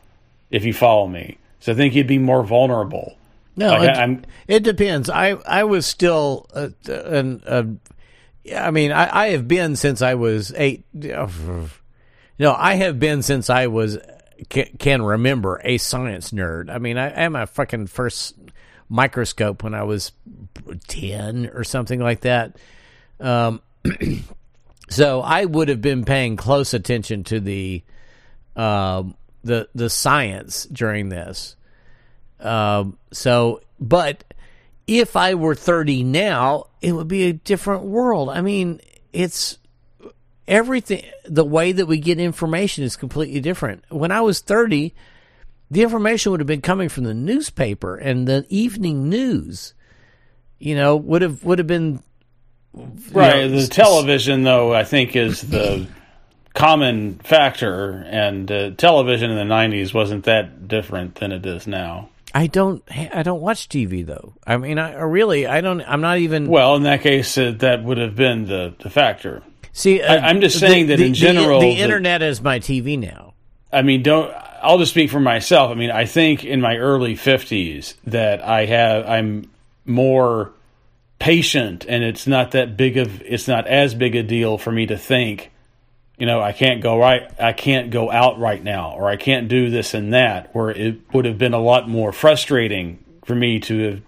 [0.50, 1.38] if you follow me.
[1.60, 3.18] So I think you'd be more vulnerable.
[3.56, 5.10] No, Like, it, I'm- it depends.
[5.10, 7.64] I I was still, uh, an, uh,
[8.44, 10.86] yeah, I mean, I, I have been since I was eight.
[12.40, 14.00] No, I have been since I was
[14.50, 16.70] can, can remember a science nerd.
[16.72, 18.34] I mean, I, I had my fucking first
[18.90, 20.12] microscope when I was
[20.88, 22.58] ten or something like that.
[23.20, 23.62] Um,
[24.90, 27.84] so I would have been paying close attention to the
[28.56, 31.56] um, the the science during this.
[32.44, 34.24] Um, so, but
[34.88, 38.30] if I were 30 now, it would be a different world.
[38.30, 39.58] I mean, it's
[40.48, 43.84] everything, the way that we get information is completely different.
[43.90, 44.94] When I was 30,
[45.72, 49.74] the information would have been coming from the newspaper and the evening news,
[50.60, 52.04] you know, would have, would have been
[52.74, 53.52] Right.
[53.52, 55.86] know, the television, though, I think is the
[56.56, 62.10] common factor, and uh, television in the '90s wasn't that different than it is now.
[62.34, 64.34] I don't, I don't watch TV though.
[64.46, 66.48] I mean, I really, I don't, I'm not even.
[66.48, 69.44] Well, in that case, uh, that would have been the, the factor.
[69.72, 72.98] See, uh, I- I'm just saying that in general, the, the- internet is my TV
[73.00, 73.34] now.
[73.72, 74.34] I mean, don't.
[74.62, 75.72] I'll just speak for myself.
[75.72, 79.50] I mean, I think in my early 50s that I have, I'm
[79.86, 80.54] more
[81.20, 84.86] patient, and it's not that big of, it's not as big a deal for me
[84.88, 85.52] to think,
[86.18, 89.48] you know, I can't go right, I can't go out right now, or I can't
[89.48, 90.54] do this and that.
[90.56, 94.02] Where it would have been a lot more frustrating for me to have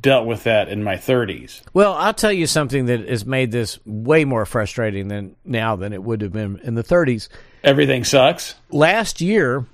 [0.00, 1.60] dealt with that in my 30s.
[1.74, 5.92] Well, I'll tell you something that has made this way more frustrating than now than
[5.92, 7.28] it would have been in the 30s.
[7.64, 8.54] Everything sucks.
[8.70, 9.66] Last year,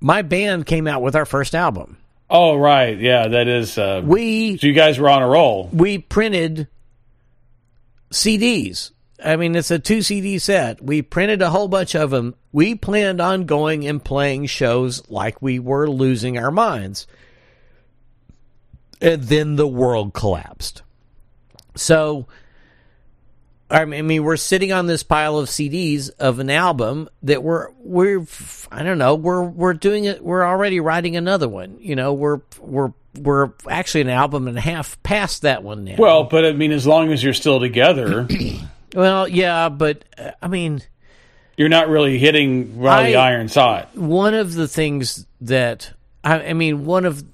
[0.00, 1.96] my band came out with our first album.
[2.28, 3.78] Oh, right, yeah, that is.
[3.78, 5.68] Uh, We so you guys were on a roll.
[5.72, 6.66] we printed
[8.10, 8.90] CDs.
[9.24, 10.82] I mean, it's a two CD set.
[10.82, 12.34] We printed a whole bunch of them.
[12.52, 17.06] We planned on going and playing shows like we were losing our minds.
[19.00, 20.82] And then the world collapsed.
[21.74, 22.26] So,
[23.70, 28.26] I mean, we're sitting on this pile of CDs of an album that we're we're
[28.70, 30.22] I don't know we're we're doing it.
[30.22, 31.78] We're already writing another one.
[31.80, 35.96] You know, we're we're we're actually an album and a half past that one now.
[35.98, 38.28] Well, but I mean, as long as you're still together,
[38.94, 40.82] Well, yeah, but uh, I mean,
[41.56, 43.96] you're not really hitting while the I- iron's hot.
[43.96, 45.92] one of the things that
[46.24, 47.24] I, I mean, one of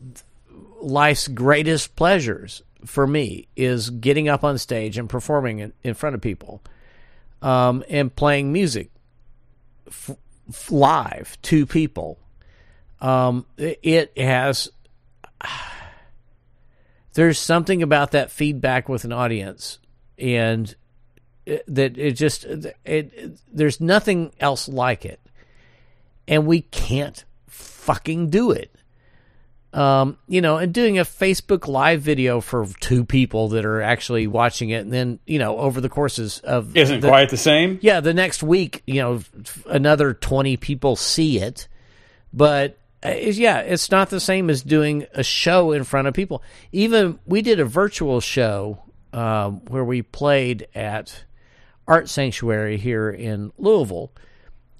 [0.80, 6.14] life's greatest pleasures for me is getting up on stage and performing in, in front
[6.14, 6.62] of people,
[7.42, 8.90] um, and playing music
[9.88, 10.10] f-
[10.48, 12.18] f- live to people.
[13.00, 14.70] Um, it, has.
[17.14, 19.78] There's something about that feedback with an audience,
[20.18, 20.72] and
[21.66, 25.20] that it just it, it there's nothing else like it
[26.26, 28.74] and we can't fucking do it.
[29.72, 34.26] Um, you know, and doing a Facebook live video for two people that are actually
[34.26, 37.78] watching it, and then you know, over the courses of Isn't the, quite the same.
[37.82, 39.20] yeah, the next week, you know,
[39.66, 41.68] another twenty people see it,
[42.32, 46.14] but uh, it's- yeah, it's not the same as doing a show in front of
[46.14, 46.42] people.
[46.72, 51.24] Even we did a virtual show um, where we played at
[51.88, 54.12] Art Sanctuary here in Louisville,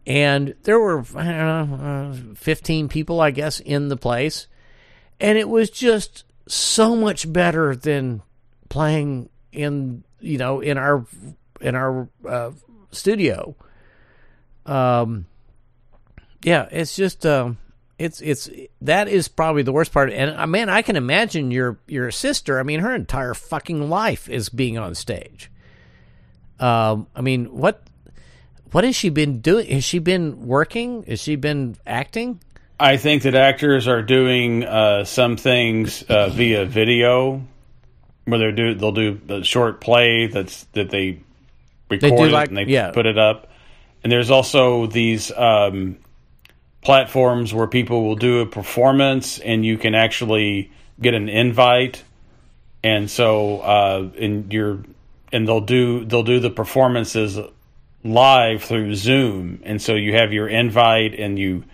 [0.06, 4.46] and there were know, uh, fifteen people, I guess, in the place,
[5.18, 8.22] and it was just so much better than
[8.68, 11.06] playing in you know in our
[11.60, 12.50] in our uh,
[12.90, 13.56] studio.
[14.66, 15.24] Um,
[16.44, 17.56] yeah, it's just um,
[17.98, 18.48] It's it's
[18.82, 20.12] that is probably the worst part.
[20.12, 22.60] And uh, man, I can imagine your your sister.
[22.60, 25.50] I mean, her entire fucking life is being on stage.
[26.60, 27.82] Um, I mean, what
[28.72, 29.68] what has she been doing?
[29.70, 31.04] Has she been working?
[31.04, 32.40] Has she been acting?
[32.80, 37.42] I think that actors are doing uh, some things uh, via video,
[38.24, 41.20] where they do they'll do a short play that's that they
[41.90, 42.90] record it like- and they yeah.
[42.90, 43.48] put it up.
[44.02, 45.98] And there's also these um,
[46.82, 50.70] platforms where people will do a performance and you can actually
[51.00, 52.04] get an invite.
[52.84, 54.78] And so, uh, and you're,
[55.32, 57.38] and they'll do they'll do the performances
[58.04, 61.64] live through Zoom, and so you have your invite and you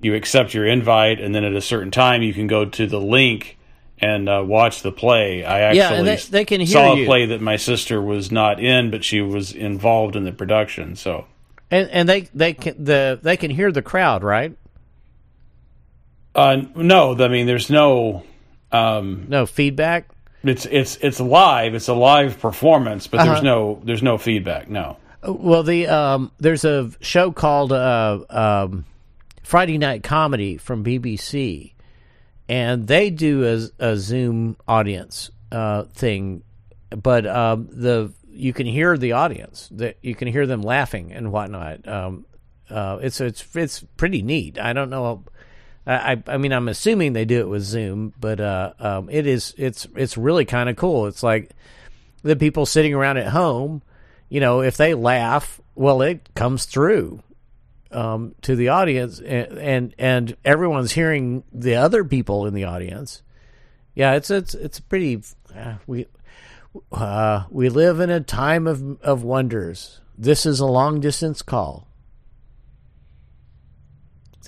[0.00, 3.00] you accept your invite, and then at a certain time you can go to the
[3.00, 3.56] link
[3.98, 5.44] and uh, watch the play.
[5.44, 7.04] I actually Yeah, they- they can hear saw you.
[7.04, 10.96] a play that my sister was not in, but she was involved in the production.
[10.96, 11.26] So
[11.70, 14.56] And and they they can the they can hear the crowd, right?
[16.34, 18.24] uh, no, I mean there's no.
[18.72, 20.08] Um, No feedback.
[20.44, 21.74] It's it's it's live.
[21.74, 23.32] It's a live performance, but Uh-huh.
[23.32, 24.68] there's no there's no feedback.
[24.68, 24.96] No.
[25.26, 28.84] Well, the um, there's a show called uh, um,
[29.42, 31.72] Friday Night Comedy from BBC,
[32.48, 33.44] and they do
[33.80, 36.42] a, a Zoom audience uh, thing,
[36.90, 39.68] but um, the you can hear the audience.
[39.72, 41.86] That you can hear them laughing and whatnot.
[41.88, 42.26] Um,
[42.68, 44.58] uh, it's it's it's pretty neat.
[44.58, 45.24] I don't know.
[45.86, 49.54] I, I mean I'm assuming they do it with Zoom, but uh, um, it is
[49.58, 51.06] it's it's really kind of cool.
[51.06, 51.50] It's like
[52.22, 53.82] the people sitting around at home,
[54.28, 57.22] you know, if they laugh, well, it comes through
[57.90, 63.22] um, to the audience, and, and and everyone's hearing the other people in the audience.
[63.94, 65.22] Yeah, it's it's it's pretty.
[65.54, 66.06] Uh, we
[66.90, 70.00] uh, we live in a time of of wonders.
[70.16, 71.86] This is a long distance call.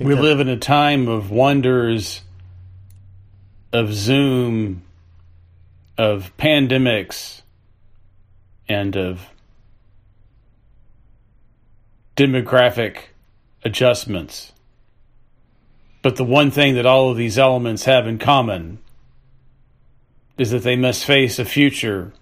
[0.01, 2.23] We that- live in a time of wonders,
[3.73, 4.83] of Zoom,
[5.97, 7.43] of pandemics,
[8.69, 9.31] and of
[12.17, 12.97] demographic
[13.65, 14.53] adjustments.
[16.03, 18.79] But the one thing that all of these elements have in common
[20.39, 22.13] is that they must face a future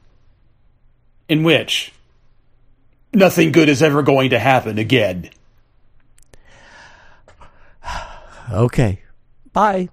[1.29, 1.93] in which
[3.13, 5.31] nothing good is ever going to happen again.
[8.51, 9.01] Okay.
[9.53, 9.89] Bye.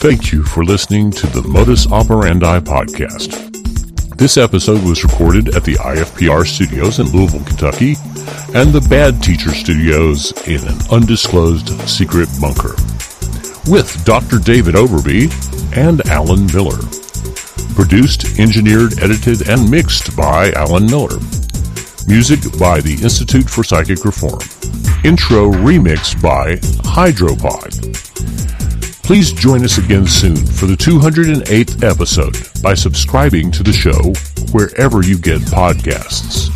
[0.00, 3.48] Thank you for listening to the Modus Operandi podcast.
[4.16, 7.96] This episode was recorded at the IFPR studios in Louisville, Kentucky,
[8.54, 12.74] and the Bad Teacher studios in an undisclosed secret bunker.
[13.70, 14.38] With Dr.
[14.38, 15.30] David Overby
[15.76, 16.80] and Alan Miller.
[17.74, 21.18] Produced, engineered, edited, and mixed by Alan Miller.
[22.08, 24.40] Music by the Institute for Psychic Reform.
[25.04, 27.72] Intro remixed by Hydropod.
[29.02, 34.12] Please join us again soon for the 208th episode by subscribing to the show
[34.52, 36.50] wherever you get podcasts.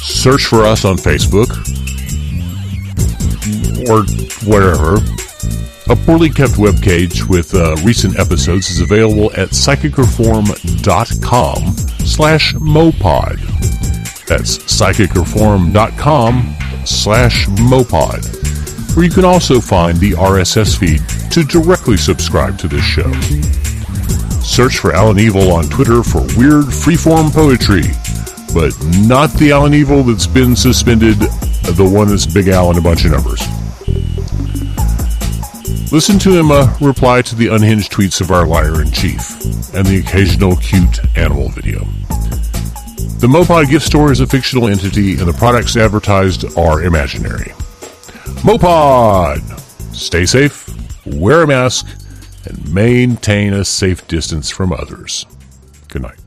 [0.00, 1.50] Search for us on Facebook
[3.88, 4.04] or
[4.48, 4.96] wherever.
[5.88, 11.72] A poorly kept webpage with uh, recent episodes is available at psychicreform.com
[12.04, 13.38] slash mopod.
[14.26, 22.58] That's psychicreform.com slash mopod, where you can also find the RSS feed to directly subscribe
[22.58, 23.12] to this show.
[24.42, 27.82] Search for Alan Evil on Twitter for weird freeform poetry,
[28.54, 28.72] but
[29.06, 33.04] not the Alan Evil that's been suspended, the one that's Big Al and a bunch
[33.04, 33.42] of numbers.
[35.92, 39.30] Listen to him uh, reply to the unhinged tweets of our liar in chief
[39.72, 41.86] and the occasional cute animal video.
[43.18, 47.52] The Mopod gift store is a fictional entity, and the products advertised are imaginary.
[48.44, 49.40] Mopod!
[49.94, 50.68] Stay safe,
[51.06, 51.86] wear a mask,
[52.44, 55.24] and maintain a safe distance from others.
[55.88, 56.18] Good night.